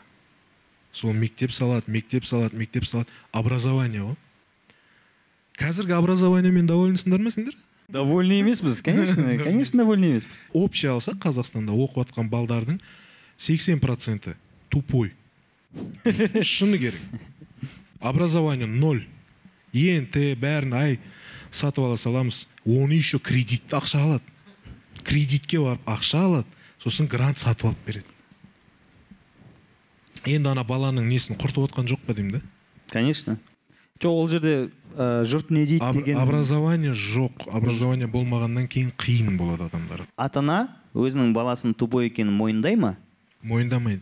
Сол 0.92 1.14
мектеп 1.14 1.52
салады 1.52 1.92
мектеп 1.92 2.26
салады 2.26 2.58
мектеп 2.58 2.86
салады. 2.86 3.10
Образование 3.32 4.04
ғой 4.04 4.18
қазіргі 5.60 5.96
образованиемен 6.00 6.68
довольнсыңдар 6.68 7.22
ма 7.22 7.32
сендер? 7.32 7.56
Довольны 7.88 8.40
емеспіз 8.42 8.82
конечно 8.82 9.38
конечно 9.44 9.84
довольны 9.84 10.06
емеспіз. 10.16 10.46
Общий 10.54 10.90
алсақ 10.90 11.22
қазақстанда 11.22 11.76
оқып 11.76 12.10
жатқан 12.10 12.30
балдардың 12.30 12.80
80 13.38 13.82
проценті 13.82 14.36
тупой. 14.70 15.14
Шыны 16.42 16.78
керек. 16.78 17.02
Образование 18.00 18.68
ноль. 18.68 19.06
Ент 19.74 20.16
бәрін 20.16 20.74
ай 20.78 21.00
сатып 21.54 21.86
ала 21.86 21.98
саламыз. 21.98 22.48
Оны 22.66 22.98
еще 22.98 23.20
кредит 23.20 23.72
ақша 23.72 24.02
алады. 24.02 24.24
Кредитке 25.04 25.60
барып 25.60 25.88
ақша 25.88 26.26
алады 26.26 26.48
сосын 26.84 27.08
грант 27.08 27.40
сатып 27.40 27.72
алып 27.72 27.86
береді. 27.86 28.06
Енді 30.26 30.54
ана 30.54 30.64
баланың 30.64 31.08
несін 31.08 31.36
құртып 31.40 31.68
отқан 31.70 31.88
жоқ 31.90 32.06
па 32.08 32.14
деймін 32.16 32.40
да? 32.40 32.42
Конечно. 32.92 33.38
Жоқ 34.00 34.12
ол 34.20 34.28
жерде 34.28 34.54
ә, 34.96 35.24
жұрт 35.28 35.52
не 35.52 35.66
дейді 35.66 35.84
Аб- 35.84 35.96
деген 35.96 36.18
образование 36.20 36.92
жоқ. 36.94 37.48
Образование 37.52 38.08
болмағаннан 38.08 38.68
кейін 38.68 38.92
қиын 39.00 39.38
болады 39.38 39.68
адамдар 39.70 40.04
ата 40.18 40.40
ана 40.40 40.58
өзінің 40.94 41.32
баласының 41.36 41.76
тупой 41.76 42.08
екенін 42.10 42.34
мойындай 42.36 42.76
ма? 42.76 42.98
Мойындамайды. 43.42 44.02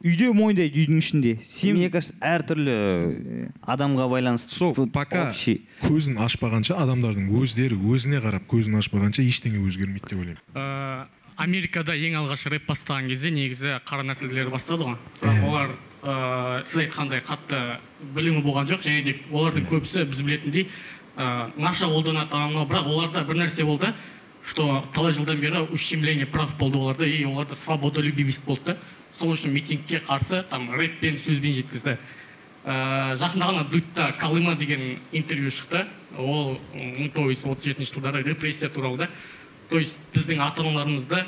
Үйде 0.00 0.30
мойындайды 0.32 0.80
үйдің 0.80 1.00
ішінде. 1.00 1.32
Сен 1.44 1.76
мне 1.76 1.90
кажется 1.92 2.16
әртүрлі 2.24 3.50
адамға 3.60 4.06
байланысты 4.08 4.54
сол 4.56 4.74
пока 4.88 5.28
общий. 5.28 5.66
көзін 5.84 6.20
ашпағанша 6.24 6.78
адамдардың 6.80 7.28
өздері 7.36 7.76
өзіне 7.76 8.22
қарап 8.24 8.46
көзін 8.48 8.78
ашпағанша 8.80 9.24
ештеңе 9.26 9.60
өзгермейді 9.60 10.08
деп 10.08 10.22
ойлаймын. 10.22 10.40
Ә, 10.54 11.06
америкада 11.36 11.96
ең 11.96 12.16
алғаш 12.22 12.46
рэп 12.48 12.68
бастаған 12.70 13.10
кезде 13.12 13.30
негізі 13.34 13.76
қара 13.84 14.06
нәсілділер 14.08 14.48
бастады 14.52 14.88
ғой. 14.88 14.96
Бірақ 15.20 15.44
олар 15.50 15.74
ә, 16.02 16.64
сіз 16.64 16.86
айтқандай 16.86 17.20
қатты 17.20 17.60
білімі 18.14 18.40
болған 18.46 18.70
жоқ 18.72 18.86
және 18.86 19.04
де 19.04 19.18
олардың 19.28 19.68
көбісі 19.68 20.06
біз 20.08 20.22
білетіндей 20.24 20.70
ә, 21.16 21.50
наша 21.60 21.90
қолданады 21.92 22.32
анау 22.32 22.54
мынау 22.54 22.70
бірақ 22.70 22.88
оларда 22.88 23.24
бір 23.28 23.44
нәрсе 23.44 23.68
болды 23.68 23.92
что 24.42 24.84
талай 24.94 25.12
жылдан 25.12 25.36
бері 25.36 25.66
ущемление 25.70 26.24
прав 26.24 26.56
болды 26.56 26.78
оларда 26.78 27.04
и 27.04 27.24
оларда 27.24 27.54
свободолюбивость 27.54 28.42
болды. 28.44 28.72
да 28.72 28.78
сол 29.20 29.34
үшін 29.34 29.52
митингке 29.52 30.00
қарсы 30.00 30.42
там 30.48 30.70
рэппен 30.72 31.18
сөзбен 31.20 31.52
жеткізді. 31.58 31.96
Ә, 32.64 33.16
жақында 33.20 33.50
ғана 33.50 33.64
дудьта 33.68 34.10
калыма 34.18 34.54
деген 34.56 34.98
интервью 35.12 35.52
шықты. 35.52 35.84
Ол 36.16 36.56
мың 36.74 37.12
тоғыз 37.12 37.42
жүз 37.42 37.52
отыз 37.52 37.70
жетінші 37.70 37.94
жылдары 37.98 38.24
репрессия 38.24 38.70
туралы 38.72 39.04
да. 39.04 39.10
То 39.68 39.78
есть 39.78 39.98
біздің 40.14 40.40
ата 40.42 40.64
аналарымызды 40.64 41.24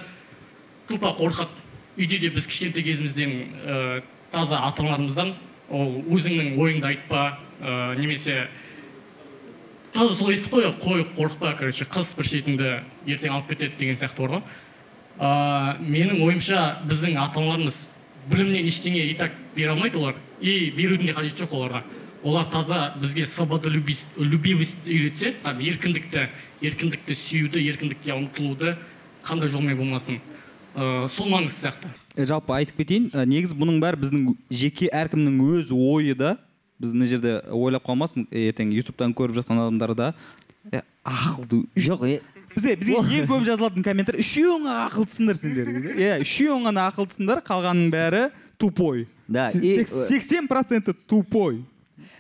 тупо 0.89 1.13
қорқады 1.19 1.53
үйде 1.97 2.19
де 2.19 2.31
біз 2.33 2.49
кішкентай 2.49 2.83
кезімізден 2.83 3.33
ә, 3.63 4.03
таза 4.33 4.65
ата 4.67 4.83
аналарымыздан 4.83 5.35
ол 5.71 6.01
өзіңнің 6.09 6.57
ойыңды 6.59 6.89
айтпа 6.89 7.39
ә, 7.61 7.95
немесе 8.01 8.49
сол 9.95 10.33
естіп 10.33 10.53
қой 10.57 10.73
қой 10.81 11.05
қорықпа 11.17 11.55
короче 11.59 11.85
қыз 11.85 12.17
бір 12.17 12.29
шетіңді 12.29 12.69
ертең 13.07 13.37
алып 13.37 13.53
кетеді 13.53 13.77
деген 13.79 14.01
сияқты 14.01 14.25
бар 14.25 14.39
ғой. 14.39 14.43
Ә, 15.23 15.79
менің 15.79 16.23
ойымша 16.25 16.83
біздің 16.89 17.19
ата 17.23 17.41
аналарымыз 17.41 17.79
білімнен 18.31 18.67
ештеңе 18.67 19.05
и 19.07 19.15
так 19.19 19.35
бере 19.55 19.71
алмайды 19.73 20.01
олар. 20.01 20.19
И 20.41 20.73
берудің 20.75 21.07
де 21.07 21.15
қажеті 21.15 21.45
жоқ 21.45 21.55
оларға. 21.59 21.83
Олар 22.23 22.47
таза 22.51 22.95
бізге 23.01 23.27
свободолюбивость 23.27 24.87
үйретсе 24.87 25.35
там 25.43 25.59
еркіндікті 25.63 26.29
еркіндікті 26.63 27.17
сүюді 27.19 27.63
еркіндікке 27.71 28.15
ұмтылуды 28.15 28.77
қандай 29.27 29.51
жолмен 29.51 29.79
болмасын. 29.79 30.21
Ә, 30.75 31.09
сол 31.11 31.31
маңызды 31.31 31.67
сияқты. 31.67 31.91
Жалпы 32.17 32.55
айтып 32.59 32.83
кетейін 32.83 33.11
негізі 33.29 33.59
бұның 33.59 33.81
бәрі 33.83 34.03
біздің 34.03 34.37
жеке 34.51 34.91
әркімнің 34.91 35.39
өз 35.59 35.75
ойы 35.75 36.15
да. 36.19 36.37
Біз 36.83 36.95
мына 36.97 37.07
жерде 37.07 37.37
ойлап 37.55 37.85
қалмасын 37.87 38.27
ертең 38.31 38.73
ютубтан 38.75 39.15
көріп 39.15 39.39
жатқан 39.39 39.67
адамдар 39.67 39.95
да 39.95 40.15
«Е, 40.73 40.83
ақылды 41.05 41.65
жоқ 41.75 42.07
бізге 42.55 42.77
бізге 42.77 43.21
ең 43.23 43.27
көп 43.31 43.45
жазылатын 43.49 43.85
комментарий 43.87 44.23
үшеуің 44.23 44.69
ақ 44.69 44.93
ақылдысыңдар 44.93 45.39
сендер 45.41 45.73
иә 45.97 46.15
үшеуің 46.25 46.69
ғана 46.71 46.87
ақылдысыңдар 46.93 47.43
қалғанның 47.47 47.91
бәрі 47.93 48.23
тупой. 48.59 49.07
Да, 49.29 49.51
и- 49.51 49.85
сексен 49.85 50.49
проценті 50.49 50.95
тупой. 51.07 51.65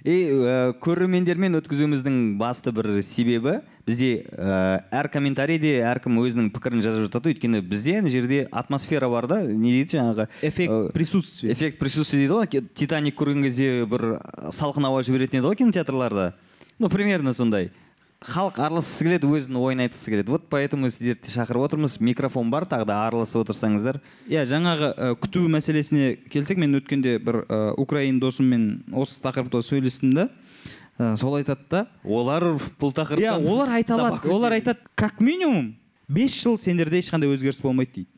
и 0.04 0.26
ә, 0.34 0.72
көрермендермен 0.82 1.54
өткізуіміздің 1.60 2.36
басты 2.38 2.72
бір 2.74 3.02
себебі 3.06 3.60
бізде 3.86 4.24
ә, 4.34 4.82
әр 4.90 5.08
комментарийде 5.12 5.76
әркім 5.86 6.18
өзінің 6.18 6.48
пікірін 6.54 6.82
жазып 6.82 7.06
жатады. 7.06 7.30
Өйткені 7.30 7.60
бізде 7.62 7.98
ана 8.00 8.10
жерде 8.10 8.48
атмосфера 8.50 9.08
бар 9.08 9.28
да 9.30 9.42
не 9.46 9.70
дейді 9.70 9.98
жаңағы 9.98 10.26
эффект 10.42 10.92
присутствия. 10.92 11.52
эффект 11.52 11.78
присутствия 11.78 12.26
дейді 12.26 12.34
ғой. 12.34 12.66
Титаник 12.74 13.14
көрген 13.18 13.42
кезде 13.46 13.86
бір 13.86 14.18
салқын 14.50 14.86
ауа 14.90 15.02
жіберетін 15.06 15.38
еді 15.38 15.46
ғой 15.46 15.56
кинотеатрларда. 15.62 16.34
Ну 16.78 16.88
примерно 16.88 17.32
сондай. 17.32 17.70
Халық 18.26 18.58
араласқысы 18.62 19.06
келеді 19.06 19.28
өзінің 19.28 19.58
ойын 19.58 19.82
айтқысы 19.84 20.12
келеді. 20.12 20.32
Вот 20.32 20.48
поэтому 20.50 20.90
сіздерді 20.90 21.32
шақырып 21.32 21.66
отырмыз. 21.66 21.98
Микрофон 22.00 22.50
бар 22.50 22.66
тағы 22.70 22.86
да 22.88 22.98
араласып 23.06 23.42
отырсаңыздар. 23.42 23.98
Иә 24.30 24.44
жаңағы 24.48 24.90
ә, 24.94 25.10
күту 25.20 25.44
мәселесіне 25.52 26.16
келсек 26.32 26.60
мен 26.62 26.78
өткенде 26.78 27.18
бір 27.22 27.42
ә, 27.46 27.60
украин 27.80 28.20
досыммен 28.22 28.84
осы 28.92 29.20
тақырыпта 29.24 29.62
сөйлестім 29.66 30.14
да. 30.16 30.28
Ә, 30.98 31.16
сол 31.16 31.36
айтады 31.40 31.66
да. 31.70 31.86
Олар 32.04 32.52
бұл 32.80 32.92
иә 32.92 32.98
тақырыптан 33.00 33.48
олар 33.48 33.74
айта 33.78 33.98
алады. 33.98 34.30
Олар 34.30 34.58
айтады 34.58 34.80
как 34.94 35.20
минимум 35.20 35.74
бес 36.08 36.36
жыл 36.42 36.58
сендерде 36.58 37.00
ешқандай 37.02 37.32
өзгеріс 37.32 37.62
болмайды 37.62 38.02
дейді. 38.02 38.10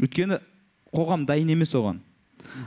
Өйткені 0.00 0.40
қоғам 0.94 1.26
дайын 1.26 1.52
емес 1.56 1.74
оған. 1.74 2.00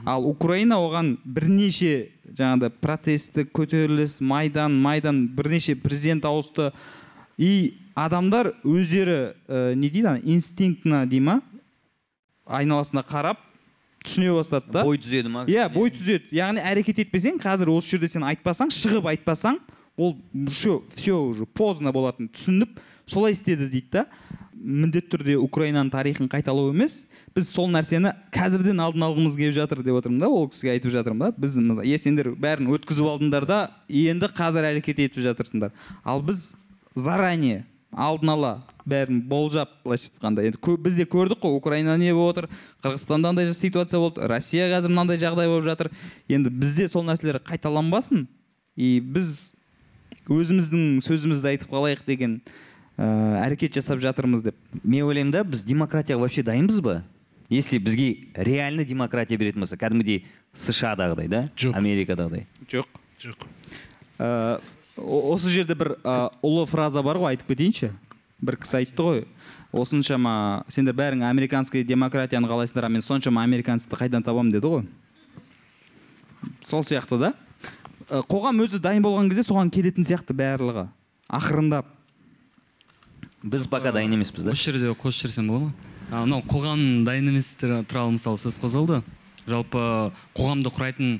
Ал 0.05 0.25
украина 0.29 0.79
оған 0.81 1.17
бірнеше 1.25 2.09
жаңағыдай 2.33 2.71
протесттік 2.81 3.51
көтеріліс 3.53 4.19
майдан 4.21 4.75
майдан 4.81 5.27
бірнеше 5.27 5.75
президент 5.75 6.25
ауысты. 6.25 6.71
И 7.37 7.79
адамдар 7.95 8.53
өздері 8.63 9.33
ә, 9.47 9.73
не 9.75 9.89
дейді 9.89 10.07
ана 10.07 10.21
инстинктіна 10.23 11.05
дей 11.09 11.19
ма? 11.19 11.41
Айналасына 12.45 13.03
қарап 13.07 13.41
түсіне 14.03 14.33
бастады 14.35 14.71
да. 14.71 14.83
Бой 14.83 14.99
түзеді 15.01 15.31
ма? 15.33 15.45
Иә 15.49 15.69
бой 15.73 15.89
түзеді. 15.93 16.33
Яғни 16.35 16.61
әрекет 16.61 17.01
етпесең 17.05 17.39
қазір 17.41 17.71
осы 17.73 17.95
жерде 17.95 18.09
сен 18.11 18.25
айтпасаң 18.27 18.73
шығып 18.73 19.09
айтпасаң 19.13 19.59
ол 19.97 20.17
все 20.49 20.81
все 20.93 21.13
уже 21.17 21.45
поздно 21.45 21.93
болатын 21.93 22.29
түсініп 22.33 22.79
солай 23.05 23.33
істеді 23.33 23.69
дейді 23.69 23.89
да. 23.93 24.05
Міндетті 24.53 25.17
түрде 25.17 25.37
украинаның 25.41 25.91
тарихын 25.91 26.29
қайталау 26.31 26.71
емес. 26.71 27.07
Біз 27.35 27.49
сол 27.49 27.69
нәрсені 27.73 28.13
қазірден 28.33 28.81
алдын 28.83 29.07
алғымыз 29.07 29.35
келіп 29.39 29.55
жатыр 29.57 29.83
деп 29.83 29.97
отырмын 29.97 30.21
да 30.21 30.29
ол 30.29 30.47
кісіге 30.51 30.75
айтып 30.75 30.93
жатырмын 30.93 31.31
да. 31.31 31.33
Біз 31.37 31.57
е 31.57 31.97
сендер 31.97 32.33
бәрін 32.37 32.69
өткізіп 32.75 33.09
алдыңдар 33.09 33.47
да 33.49 33.59
енді 33.89 34.29
қазір 34.37 34.67
әрекет 34.69 35.01
етіп 35.01 35.23
жатырсыңдар. 35.25 35.71
Ал 36.05 36.21
біз 36.21 36.51
заранее 36.93 37.65
алдын 37.93 38.29
ала 38.33 38.51
бәрін 38.89 39.21
болжап 39.29 39.69
былайша 39.85 40.09
айтқанда 40.11 40.45
енді 40.45 40.57
кө- 40.61 40.77
біз 40.77 40.95
де 40.97 41.05
көрдік 41.09 41.41
қой 41.41 41.57
украина 41.57 41.97
не 41.97 42.13
болып 42.13 42.37
отыр 42.37 42.49
қырғызстанда 42.83 43.29
андай 43.29 43.53
ситуация 43.53 43.99
болды 43.99 44.27
россия 44.27 44.67
қазір 44.69 44.89
мынандай 44.93 45.17
жағдай 45.17 45.47
болып 45.47 45.65
жатыр. 45.65 45.91
Енді 46.27 46.49
бізде 46.49 46.89
сол 46.89 47.05
нәрселер 47.05 47.39
қайталанбасын 47.41 48.27
и 48.75 48.99
біз 48.99 49.53
өзіміздің 50.29 51.01
сөзімізді 51.05 51.53
айтып 51.53 51.71
қалайық 51.71 52.05
деген 52.07 52.41
ә, 52.97 53.41
әрекет 53.45 53.73
жасап 53.77 53.99
жатырмыз 53.99 54.41
деп. 54.43 54.55
Мен 54.83 55.03
ойлаймын 55.05 55.31
да 55.31 55.43
біз 55.43 55.63
демократияға 55.63 56.25
вообще 56.25 56.43
дайынбыз 56.43 56.81
ба? 56.81 57.03
Если 57.53 57.77
бізге 57.77 58.27
реально 58.35 58.85
демократия 58.85 59.37
беретін 59.37 59.63
болса 59.63 59.77
кәдімгідей 59.77 60.25
сша-дағыдай 60.53 61.27
да? 61.27 61.49
Жоқ. 61.55 61.75
америкадағыдай. 61.77 62.47
Жоқ. 62.69 62.87
Жоқ. 63.19 63.45
Ә, 64.19 64.59
о- 64.97 65.33
осы 65.33 65.49
жерде 65.49 65.75
бір 65.75 65.95
ә, 66.03 66.31
ұлы 66.43 66.65
фраза 66.69 67.03
бар 67.03 67.17
ғой 67.17 67.33
айтып 67.33 67.47
кетейінші. 67.53 67.91
Бір 68.41 68.57
кісі 68.57 68.81
айтты 68.81 69.03
ғой. 69.03 69.23
Осыншама 69.73 70.65
сендер 70.67 70.93
бәрің 70.93 71.23
американский 71.29 71.83
демократияны 71.83 72.47
қалайсыңдар 72.47 72.85
а 72.85 72.89
мен 72.89 73.01
соншама 73.01 73.43
американецті 73.43 73.97
қайдан 73.97 74.23
табамын 74.23 74.51
деді 74.53 74.67
ғой. 74.67 74.85
Сол 76.63 76.83
сияқты 76.83 77.17
да. 77.17 77.33
Ә, 78.09 78.21
қоғам 78.27 78.61
өзі 78.65 78.79
дайын 78.83 79.03
болған 79.03 79.31
кезде 79.31 79.47
соған 79.47 79.71
келетін 79.73 80.05
сияқты 80.05 80.35
барлығы. 80.37 80.89
Ақырындап. 81.29 81.87
Біз 83.43 83.65
пока 83.67 83.91
дайын 83.91 84.13
емеспіз 84.13 84.45
да. 84.45 84.51
осы 84.51 84.71
жерде 84.71 84.93
қосып 84.93 85.27
жіберсем 85.27 85.47
бола 85.47 85.59
ма? 85.65 85.92
Мынау 86.21 86.43
қоғам 86.45 87.03
дайын 87.07 87.31
емес 87.33 87.53
туралы 87.59 88.15
мысалы 88.17 88.37
сөз 88.37 88.59
қозғалды. 88.61 89.01
Жалпы 89.49 90.11
қоғамды 90.37 90.71
құрайтын 90.73 91.15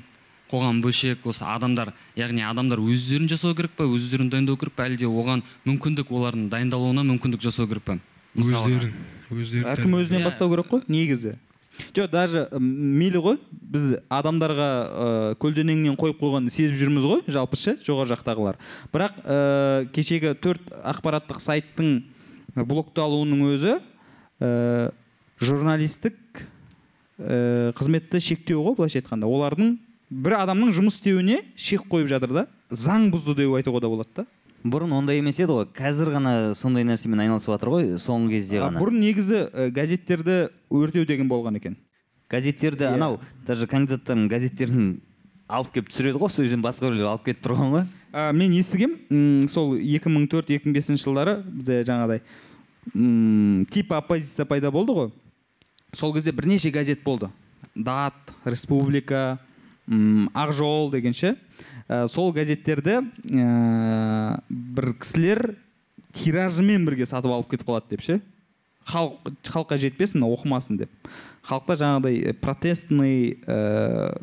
қоғам 0.52 0.80
бөлшек 0.84 1.24
осы 1.26 1.44
адамдар 1.48 1.92
яғни 2.16 2.44
адамдар 2.46 2.80
өздерін 2.82 3.28
жасау 3.28 3.56
керек 3.58 3.74
па 3.76 3.88
өздерін 3.88 4.30
дайындау 4.30 4.56
керек 4.60 4.76
па 4.76 4.86
әлде 4.86 5.08
оған 5.08 5.42
мүмкіндік 5.66 6.12
олардың 6.14 6.46
дайындалуына 6.52 7.04
мүмкіндік 7.10 7.42
жасау 7.42 7.66
керек 7.70 7.84
па 7.88 7.98
өздерін 8.38 8.92
өздері 9.34 9.66
әркім 9.72 9.98
өзінен 9.98 10.22
Иә. 10.22 10.28
бастау 10.28 10.50
керек 10.52 10.70
қой 10.70 10.84
негізі. 10.88 11.36
Жоқ 11.90 12.10
даже 12.12 12.46
мейлі 12.54 13.18
ғой 13.18 13.38
біз 13.50 13.96
адамдарға 14.12 14.68
ә, 14.68 15.34
көлденеңнен 15.42 15.96
қойып 15.98 16.20
қойғанды 16.22 16.52
сезіп 16.54 16.78
жүрміз 16.78 17.08
ғой 17.08 17.24
жалпы 17.26 17.58
ше 17.58 17.74
жоғары 17.82 18.12
жақтағылар. 18.12 18.60
Бірақ 18.94 19.18
ә, 19.24 19.88
кешегі 19.90 20.36
төрт 20.38 20.70
ақпараттық 20.70 21.40
сайттың 21.42 22.04
блокталуының 22.54 23.42
өзі 23.56 23.80
ә, 24.44 24.92
журналистік 25.40 26.16
ә, 27.18 27.72
қызметті 27.78 28.20
шектеу 28.20 28.62
ғой 28.66 28.76
былайша 28.78 29.00
айтқанда. 29.00 29.26
Олардың 29.28 29.74
бір 30.10 30.36
адамның 30.42 30.72
жұмыс 30.76 30.98
істеуіне 31.00 31.40
шек 31.56 31.86
қойып 31.90 32.10
жатыр 32.12 32.34
да. 32.36 32.46
Заң 32.70 33.08
бұзды 33.14 33.34
деп 33.38 33.54
айтуға 33.58 33.80
да 33.84 33.90
болады 33.92 34.10
да. 34.20 34.26
Бұрын 34.64 34.94
ондай 34.96 35.18
емес 35.20 35.36
еді 35.40 35.52
ғой. 35.58 35.66
Қазір 35.76 36.08
ғана 36.14 36.54
сондай 36.56 36.86
нәрсемен 36.88 37.20
айналысып 37.20 37.52
жатыр 37.52 37.68
ғой 37.74 37.88
соңғы 38.00 38.38
кезде 38.38 38.62
ғана. 38.62 38.80
бұрын 38.80 39.00
негізі 39.02 39.42
ә, 39.52 39.66
газеттерді 39.74 40.38
өртеу 40.72 41.04
деген 41.04 41.28
болған 41.28 41.58
екен. 41.60 41.76
Газеттерді 42.32 42.86
Иә. 42.88 42.94
анау 42.96 43.18
даже 43.46 43.66
кандидаттардың 43.68 44.28
газеттерін 44.32 44.86
алып 45.48 45.74
келіп 45.74 45.90
түсіреді 45.92 46.18
ғой 46.22 46.32
сол 46.32 46.46
жерден 46.46 46.62
басқа 46.64 46.88
біреулер 46.88 47.10
алып 47.12 47.26
кетіп 47.28 47.44
тұрған 47.44 47.74
ғой. 47.74 47.84
Ә, 48.14 48.32
мен 48.32 48.52
естігем. 48.56 48.96
Сол 49.52 49.76
2004-2005 49.76 50.96
жылдары 50.96 51.42
бізде 51.44 51.82
жаңағыдай 51.84 52.22
м, 52.94 53.66
типа 53.70 53.98
оппозиция 54.02 54.44
пайда 54.46 54.70
болды 54.70 54.92
ғой. 54.92 55.10
Сол 55.92 56.12
кезде 56.14 56.32
бірнеше 56.32 56.70
газет 56.70 57.02
болды. 57.04 57.30
Дат 57.74 58.14
республика 58.44 59.38
м, 59.88 60.28
ақ 60.34 60.52
жол 60.52 60.90
деген 60.90 61.12
ше. 61.12 61.36
Ә, 61.88 62.08
сол 62.08 62.32
газеттерді 62.32 63.00
ә, 63.30 64.40
бір 64.48 64.94
кісілер 64.98 65.56
тиражымен 66.12 66.84
бірге 66.86 67.06
сатып 67.06 67.32
алып 67.32 67.50
кетіп 67.50 67.68
қалады 67.68 67.90
деп 67.90 68.02
ше. 68.02 68.20
Халық 68.88 69.32
халыққа 69.48 69.78
жетпесін 69.80 70.22
мына 70.22 70.32
оқымасын 70.34 70.80
деп. 70.82 70.90
Халықта 71.44 71.76
жаңағыдай 71.80 72.18
э, 72.30 72.32
протестный 72.34 73.38
ә, 73.46 74.16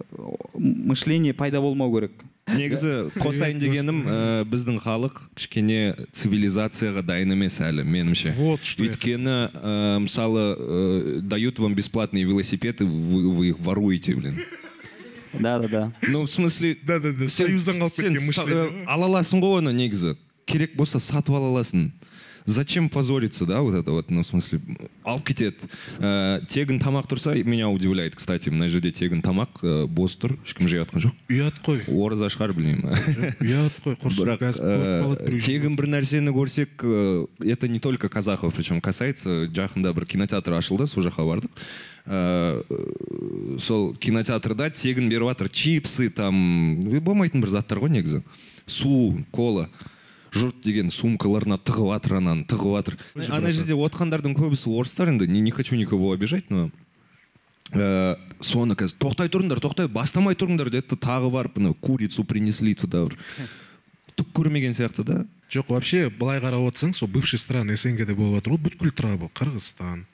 мышление 0.58 1.34
пайда 1.34 1.62
болмау 1.62 1.94
керек. 1.94 2.24
Негізі 2.52 3.12
қосайын 3.22 3.60
дегенім 3.62 4.00
ә, 4.10 4.16
біздің 4.50 4.80
халық 4.82 5.20
кішкене 5.38 6.08
цивилизацияға 6.12 7.04
дайын 7.06 7.36
емес 7.36 7.60
әлі 7.62 7.86
меніңше 7.86 8.34
Вот 8.36 8.66
что 8.66 8.84
өйткені 8.84 9.36
ә, 9.54 10.00
мысалы 10.04 10.44
ә, 10.58 11.20
дают 11.22 11.60
вам 11.60 11.76
бесплатные 11.76 12.26
велосипеды 12.26 12.86
вы, 12.86 13.30
вы 13.30 13.50
их 13.50 13.60
воруете 13.60 14.16
блин. 14.16 14.42
Да 15.34 15.60
да 15.60 15.68
да 15.68 15.94
ну 16.10 16.24
в 16.26 16.32
смысле 16.32 16.76
да 16.84 17.00
да 17.00 17.14
да 17.14 17.30
союздан 17.30 17.78
қалып 17.78 17.96
кеткен 17.96 18.20
мышление. 18.26 18.86
ала 18.88 19.08
аласың 19.08 19.40
ғой 19.40 19.62
оны 19.62 19.72
негізі. 19.72 20.18
Керек 20.46 20.76
болса 20.76 21.00
сатып 21.00 21.36
ала 21.38 21.54
аласың. 21.54 21.92
Зачем 22.46 22.90
позориться 22.90 23.46
да 23.46 23.62
вот 23.62 23.76
это 23.76 23.92
вот 23.92 24.10
ну 24.12 24.24
в 24.24 24.28
смысле 24.28 24.60
алып 25.04 25.32
кетеді 25.32 25.70
ә, 26.00 26.46
тегін 26.48 26.80
тамақ 26.82 27.08
тұрса 27.10 27.36
меня 27.44 27.70
удивляет 27.70 28.16
кстати 28.16 28.50
мына 28.50 28.68
жерде 28.68 28.92
тегін 28.92 29.22
тамақ 29.22 29.62
ә, 29.64 29.88
бос 29.88 30.18
тұр. 30.20 30.38
Ешкім 30.46 30.70
жеп 30.70 30.86
жатқан 30.86 31.06
жоқ. 31.06 31.16
Ұят 31.32 31.60
қой. 31.66 31.82
Ораза 31.92 32.30
шығар 32.32 32.54
білмеймін. 32.58 33.36
Ұят 33.42 33.78
қой. 33.84 33.98
Құрсын 34.02 34.26
бірақ 34.26 34.44
ә, 34.48 35.40
тегін 35.42 35.76
бір 35.80 35.88
нәрсені 35.96 36.34
көрсек 36.36 36.84
ә, 36.84 37.28
это 37.46 37.68
не 37.68 37.80
только 37.80 38.10
казахов 38.10 38.54
причем 38.56 38.82
касается. 38.82 39.46
Жақында 39.52 39.94
бір 39.94 40.06
кинотеатр 40.06 40.58
ашылды 40.58 40.88
сол 40.88 41.06
жаққа 41.06 41.28
бардық. 41.28 41.66
Ә, 42.06 43.58
сол 43.60 43.96
кинотеатрда 43.96 44.72
тегін 44.74 45.10
беріп 45.10 45.32
жатыр 45.32 45.50
чипсы 45.50 46.10
там 46.10 46.82
болмайтын 46.82 47.42
бір 47.42 47.54
заттар 47.58 47.82
ғой 47.82 47.94
негізі. 47.94 48.24
Су 48.66 49.18
кола. 49.32 49.70
Жұрт 50.32 50.62
деген 50.64 50.92
сумкаларына 50.92 51.58
тығып 51.60 51.92
жатыр 51.96 52.18
ананы 52.22 52.46
тығып 52.48 52.78
жатыр 52.78 52.98
ана 53.30 53.52
жерде 53.52 53.76
отқандардың 53.76 54.36
көбісі 54.38 54.72
орыстар 54.72 55.12
енді 55.12 55.28
не, 55.28 55.42
не 55.42 55.52
хочу 55.52 55.76
никого 55.76 56.14
обижать 56.14 56.50
но 56.50 56.70
ә, 57.72 58.18
соны 58.44 58.76
қазір 58.76 58.98
тоқтай 59.00 59.32
тұрыңдар 59.32 59.62
тоқтай 59.64 59.90
бастамай 59.92 60.36
тұрыңдар 60.36 60.72
деді 60.72 60.98
тағы 61.00 61.32
барып 61.32 61.58
мына 61.60 61.74
курицу 61.74 62.24
принесли 62.24 62.76
туда 62.76 63.06
бір. 63.08 63.18
Түк 64.20 64.32
көрмеген 64.36 64.76
сияқты 64.76 65.06
да. 65.08 65.18
Жоқ 65.52 65.72
вообще 65.72 66.10
былай 66.10 66.42
қарап 66.44 66.68
отырсаң 66.68 66.94
сол 66.96 67.08
бывший 67.08 67.40
страны 67.40 67.78
снг 67.78 68.06
де 68.06 68.14
болып 68.14 68.42
жатыр 68.42 68.56
ғой 68.56 68.64
бүткіл 68.68 68.92
трабл 68.92 69.32
қырғызстан 69.36 70.06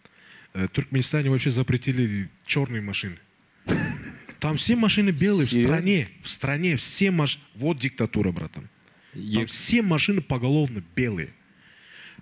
э, 0.53 0.67
туркменстане 0.67 1.29
вообще 1.29 1.49
запретили 1.49 2.29
черные 2.45 2.81
машины. 2.81 3.17
Там 4.39 4.57
все 4.57 4.75
машины 4.75 5.09
белые 5.09 5.47
в 5.47 5.51
стране 5.51 6.09
в 6.21 6.29
стране 6.29 6.75
все 6.77 7.11
машины 7.11 7.43
вот 7.55 7.79
диктатура 7.79 8.31
братан. 8.31 8.69
Там 9.33 9.45
все 9.47 9.81
машины 9.81 10.21
поголовно 10.21 10.83
белые. 10.95 11.33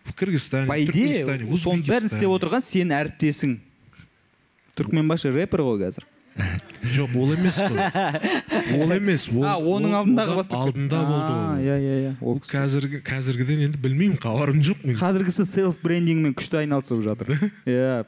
В 0.03 0.13
кыргызстане 0.13 0.67
по 0.69 0.77
идее 0.83 1.25
соның 1.25 1.81
бәрін 1.87 2.11
істеп 2.11 2.29
отырған 2.29 2.61
сенің 2.61 2.97
әріптесің. 2.99 3.55
Түркменбашы 4.77 5.31
рэпер 5.33 5.63
ғой 5.65 5.79
қазір. 5.81 6.05
Жоқ 6.95 7.13
ол 7.15 7.31
емес 7.33 7.55
қой. 7.55 7.79
Ол 8.75 8.91
емес 8.91 9.27
ол 9.31 9.45
а 9.47 9.55
оның 9.55 9.93
алдындағы 10.01 10.35
бастап 10.35 10.65
алдында 10.65 10.99
болды 11.07 11.31
ол. 11.31 11.61
иә 11.63 11.77
иә 11.79 11.95
иә. 12.01 12.11
Ол 12.19 12.41
қазіргі 12.43 12.99
қазіргіден 13.07 13.63
енді 13.69 13.79
білмеймін 13.79 14.19
хабарым 14.19 14.59
жоқ 14.65 14.83
мен 14.83 14.97
қазіргісі 14.99 15.45
селф 15.47 15.79
брендингмен 15.83 16.35
күшті 16.35 16.59
айналысып 16.65 17.05
жатыр. 17.07 17.31
Иә 17.65 18.03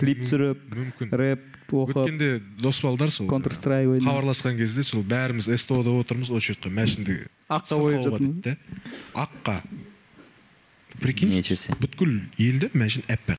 клип 0.00 0.24
түсіріп 0.24 0.64
мүмкін. 0.74 1.14
рэп 1.14 1.46
оқып. 1.70 1.94
Өткенде 1.94 2.30
дос 2.58 2.80
балдар 2.82 3.10
сол 3.14 3.28
Counter 3.30 3.54
Strike 3.54 3.86
ойнап. 3.94 4.08
хабарласқан 4.10 4.58
кезде 4.58 4.82
сол 4.82 5.04
бәріміз 5.06 5.46
сто 5.56 5.82
да 5.86 5.94
отырмыз 5.94 6.30
очередьқа 6.34 6.70
машинді 6.74 7.20
Аққа 7.48 7.78
жатырмыз. 8.02 8.18
дейді 8.18 8.42
да 8.42 8.56
аққа 9.14 9.60
прикинь 11.00 11.30
бүткіл 11.80 12.18
елді 12.38 12.70
машин 12.74 13.06
әппақ 13.06 13.38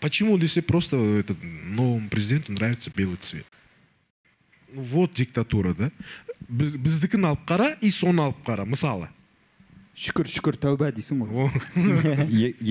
почему 0.00 0.38
десе 0.38 0.62
просто 0.62 0.96
этот 0.96 1.38
новому 1.42 2.08
президенту 2.08 2.52
нравится 2.52 2.90
белый 2.94 3.16
цвет? 3.16 3.46
Ну, 4.72 4.82
вот 4.82 5.14
диктатура 5.14 5.74
да? 5.74 5.90
Біз, 6.48 6.76
біздікін 6.76 7.24
алып 7.28 7.46
қара 7.48 7.72
и 7.80 7.90
соны 7.90 8.22
алып 8.22 8.42
қара 8.46 8.64
мысалы. 8.68 9.08
Шүкір 9.98 10.28
шүкір 10.30 10.56
тәуба 10.62 10.92
дейсің 10.94 11.24
ғой. 11.26 11.48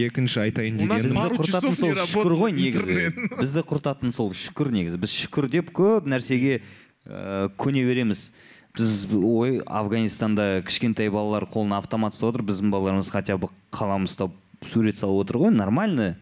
Екінші 0.07 0.45
айтайын 0.45 0.77
У 0.79 0.85
нас 0.87 1.03
дегенім 1.03 1.17
пару 1.19 1.35
бізді 1.35 1.51
құртатын 1.51 1.73
часов 1.75 1.89
не 1.89 1.95
сол 1.97 2.05
шүкір 2.13 2.35
ғой 2.39 2.53
негізі. 2.55 2.77
интернет. 2.79 3.39
бізді 3.41 3.63
құртатын 3.67 4.13
сол 4.15 4.31
шүкір 4.31 4.71
негізі. 4.71 4.99
Біз 5.03 5.15
шүкір 5.25 5.49
деп 5.51 5.73
көп 5.75 6.07
нәрсеге 6.07 6.61
ә, 7.03 7.49
көне 7.59 7.83
береміз. 7.83 8.31
Біз 8.77 8.93
ой 9.11 9.59
афганистанда 9.65 10.63
кішкентай 10.63 11.11
балалар 11.11 11.49
қолына 11.51 11.81
автомат 11.81 12.15
ұстап 12.15 12.31
отыр. 12.31 12.47
Біздің 12.47 12.71
балаларымыз 12.71 13.11
хотя 13.11 13.35
бы 13.35 13.51
қалам 13.75 14.07
ұстап 14.07 14.31
сурет 14.63 14.95
салып 14.95 15.25
отыр 15.27 15.41
ғой 15.43 15.51
нормально. 15.51 16.15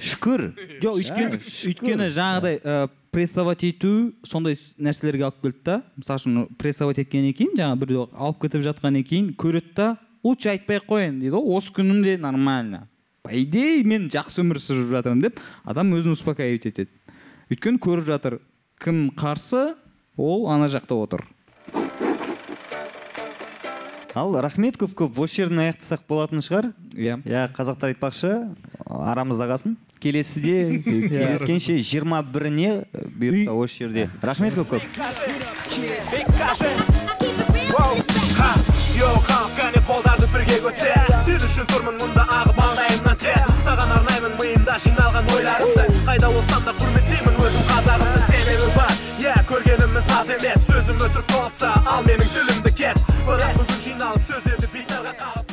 Шүкір 0.00 0.46
жоқ 0.82 1.00
өйткені 1.00 1.38
өйткені 1.70 2.08
жаңағыдай 2.14 2.58
ә, 2.60 2.88
прессовать 3.14 3.62
ету 3.68 4.12
сондай 4.26 4.56
нәрселерге 4.78 5.28
алып 5.28 5.44
келді 5.44 5.60
да 5.68 5.76
мысалы 5.94 6.18
үшін 6.18 6.48
прессовать 6.58 6.98
еткеннен 7.02 7.36
кейін 7.36 7.54
жаңағы 7.60 7.80
біреу 7.84 8.08
алып 8.10 8.40
кетіп 8.42 8.64
жатқаннан 8.66 9.06
кейін 9.06 9.30
көреді 9.38 9.74
да 9.76 9.88
лучше 10.26 10.50
айтпай 10.54 10.80
ақ 10.80 10.88
қояйын 10.90 11.20
дейді 11.22 11.36
ғой 11.36 11.58
осы 11.58 11.74
күнімде 11.76 12.16
нормально 12.18 12.88
по 13.22 13.30
идее 13.30 13.84
мен 13.86 14.08
жақсы 14.10 14.42
өмір 14.42 14.58
сүріп 14.58 14.90
жатырмын 14.96 15.22
деп 15.28 15.38
адам 15.62 15.94
өзін 15.94 16.16
успокаивать 16.18 16.66
етеді 16.72 16.90
өйткені 17.54 17.78
көріп 17.86 18.10
жатыр 18.10 18.40
кім 18.82 19.06
қарсы 19.14 19.76
ол 20.18 20.48
ана 20.50 20.66
жақта 20.72 20.98
отыр 20.98 21.22
ал 24.14 24.40
рахмет 24.40 24.78
көп 24.78 24.94
көп. 24.94 25.18
Осы 25.24 25.42
жерден 25.42 25.64
аяқтасақ 25.64 26.04
болатын 26.08 26.42
шығар. 26.44 26.70
Иә. 26.94 27.18
Иә 27.26 27.48
қазақтар 27.54 27.92
айтпақшы 27.92 28.30
арамызда 28.86 29.48
қалсын. 29.50 29.76
Келесіде 30.00 30.82
кездескенше 30.84 31.78
жиырма 31.82 32.22
біріне 32.22 32.84
бұйыртса 33.18 33.56
осы 33.58 33.84
жерде. 33.84 34.08
Рахмет 34.22 34.54
көп 34.58 34.76
көп. 34.76 34.82
Қолдарды 39.84 40.24
бірге 40.32 40.54
көтер 40.64 41.10
сен 41.26 41.42
үшін 41.44 41.66
тұрмын 41.68 41.98
мұнда 42.00 42.22
ағып 42.38 42.56
маңдайымнан 42.56 43.18
тер. 43.20 43.50
Саған 43.60 43.92
арнаймын 43.98 44.32
миымда 44.40 44.78
жиналған 44.80 45.28
ойларымды. 45.36 45.84
Қайда 46.08 46.30
болсам 46.32 46.64
да 46.64 46.72
құрметтеймін 46.80 47.36
өзім 47.36 47.66
қазағымды. 47.68 48.22
Себебі 48.30 48.70
бар 48.78 48.94
иә 49.20 49.34
көргеніміз 49.50 50.08
аз 50.16 50.32
емес. 50.38 50.70
Сөзім 50.70 51.04
өтірік 51.04 51.34
болса 51.34 51.74
ал 51.84 52.00
менің 52.08 52.32
тілімді 52.32 52.72
But 53.26 53.40
I 53.40 53.56
was 53.56 53.70
original, 53.70 54.18
Thursday 54.18 54.56
the 54.58 54.68
beat, 54.68 55.43